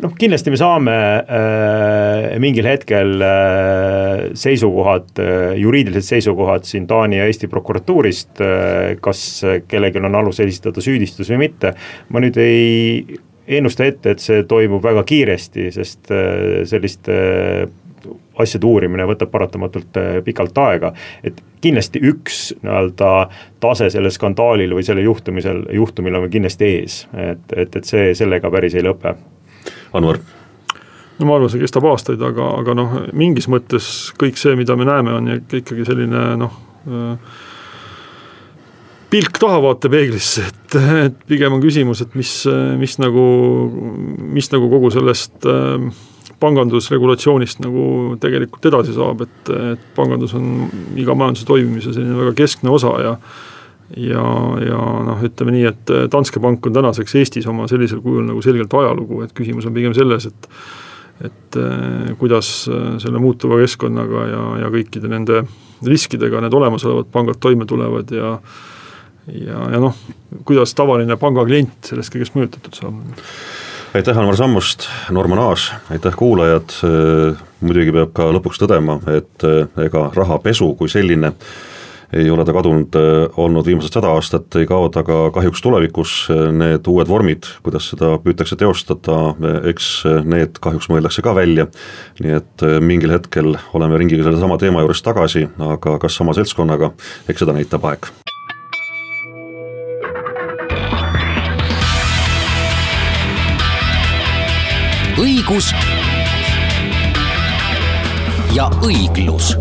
[0.00, 7.26] noh, kindlasti me saame äh, mingil hetkel äh, seisukohad äh,, juriidilised seisukohad siin Taani ja
[7.28, 9.24] Eesti prokuratuurist äh,, kas
[9.68, 11.74] kellelgi on alus esitada süüdistus või mitte,
[12.08, 13.20] ma nüüd ei
[13.50, 17.68] ennusta ette, et see toimub väga kiiresti, sest äh, selliste äh,
[18.38, 20.92] asjade uurimine võtab paratamatult äh, pikalt aega,
[21.24, 23.12] et kindlasti üks nii-öelda
[23.60, 28.52] tase sellel skandaalil või sellel juhtumisel, juhtumil on kindlasti ees, et, et, et see sellega
[28.52, 29.14] päris ei lõpe.
[29.92, 30.20] Anvar
[31.20, 34.88] no ma arvan, see kestab aastaid, aga, aga noh, mingis mõttes kõik see, mida me
[34.88, 36.54] näeme, on ikkagi selline noh,
[36.88, 37.40] äh,
[39.10, 42.32] pilk tahavaatepeeglisse, et, et pigem on küsimus, et mis,
[42.80, 43.26] mis nagu,
[44.38, 45.90] mis nagu kogu sellest äh,
[46.40, 47.84] pangandusregulatsioonist nagu
[48.20, 50.68] tegelikult edasi saab, et, et pangandus on
[50.98, 53.14] iga majanduse toimimise selline väga keskne osa ja
[53.96, 54.22] ja,
[54.62, 58.74] ja noh, ütleme nii, et Danske Bank on tänaseks Eestis oma sellisel kujul nagu selgelt
[58.78, 60.54] ajalugu, et küsimus on pigem selles, et
[61.20, 62.48] et eh, kuidas
[63.02, 65.42] selle muutuva keskkonnaga ja, ja kõikide nende
[65.84, 68.38] riskidega need olemasolevad pangad toime tulevad ja
[69.28, 69.96] ja, ja noh,
[70.48, 73.02] kuidas tavaline pangaklient sellest kõigest mõjutatud saab
[73.94, 76.70] aitäh, Almar Sammust, Norman Aas, aitäh kuulajad,
[77.60, 79.46] muidugi peab ka lõpuks tõdema, et
[79.82, 81.32] ega rahapesu kui selline
[82.14, 82.96] ei ole ta kadunud
[83.38, 86.14] olnud viimased sada aastat, ei kao ta ka kahjuks tulevikus,
[86.54, 89.20] need uued vormid, kuidas seda püütakse teostada,
[89.70, 89.92] eks
[90.26, 91.68] need kahjuks mõeldakse ka välja,
[92.22, 96.94] nii et mingil hetkel oleme ringiga sellesama teema juures tagasi, aga kas sama seltskonnaga,
[97.30, 98.10] eks seda näitab aeg
[105.50, 105.72] õigus
[108.54, 109.56] ja õiglus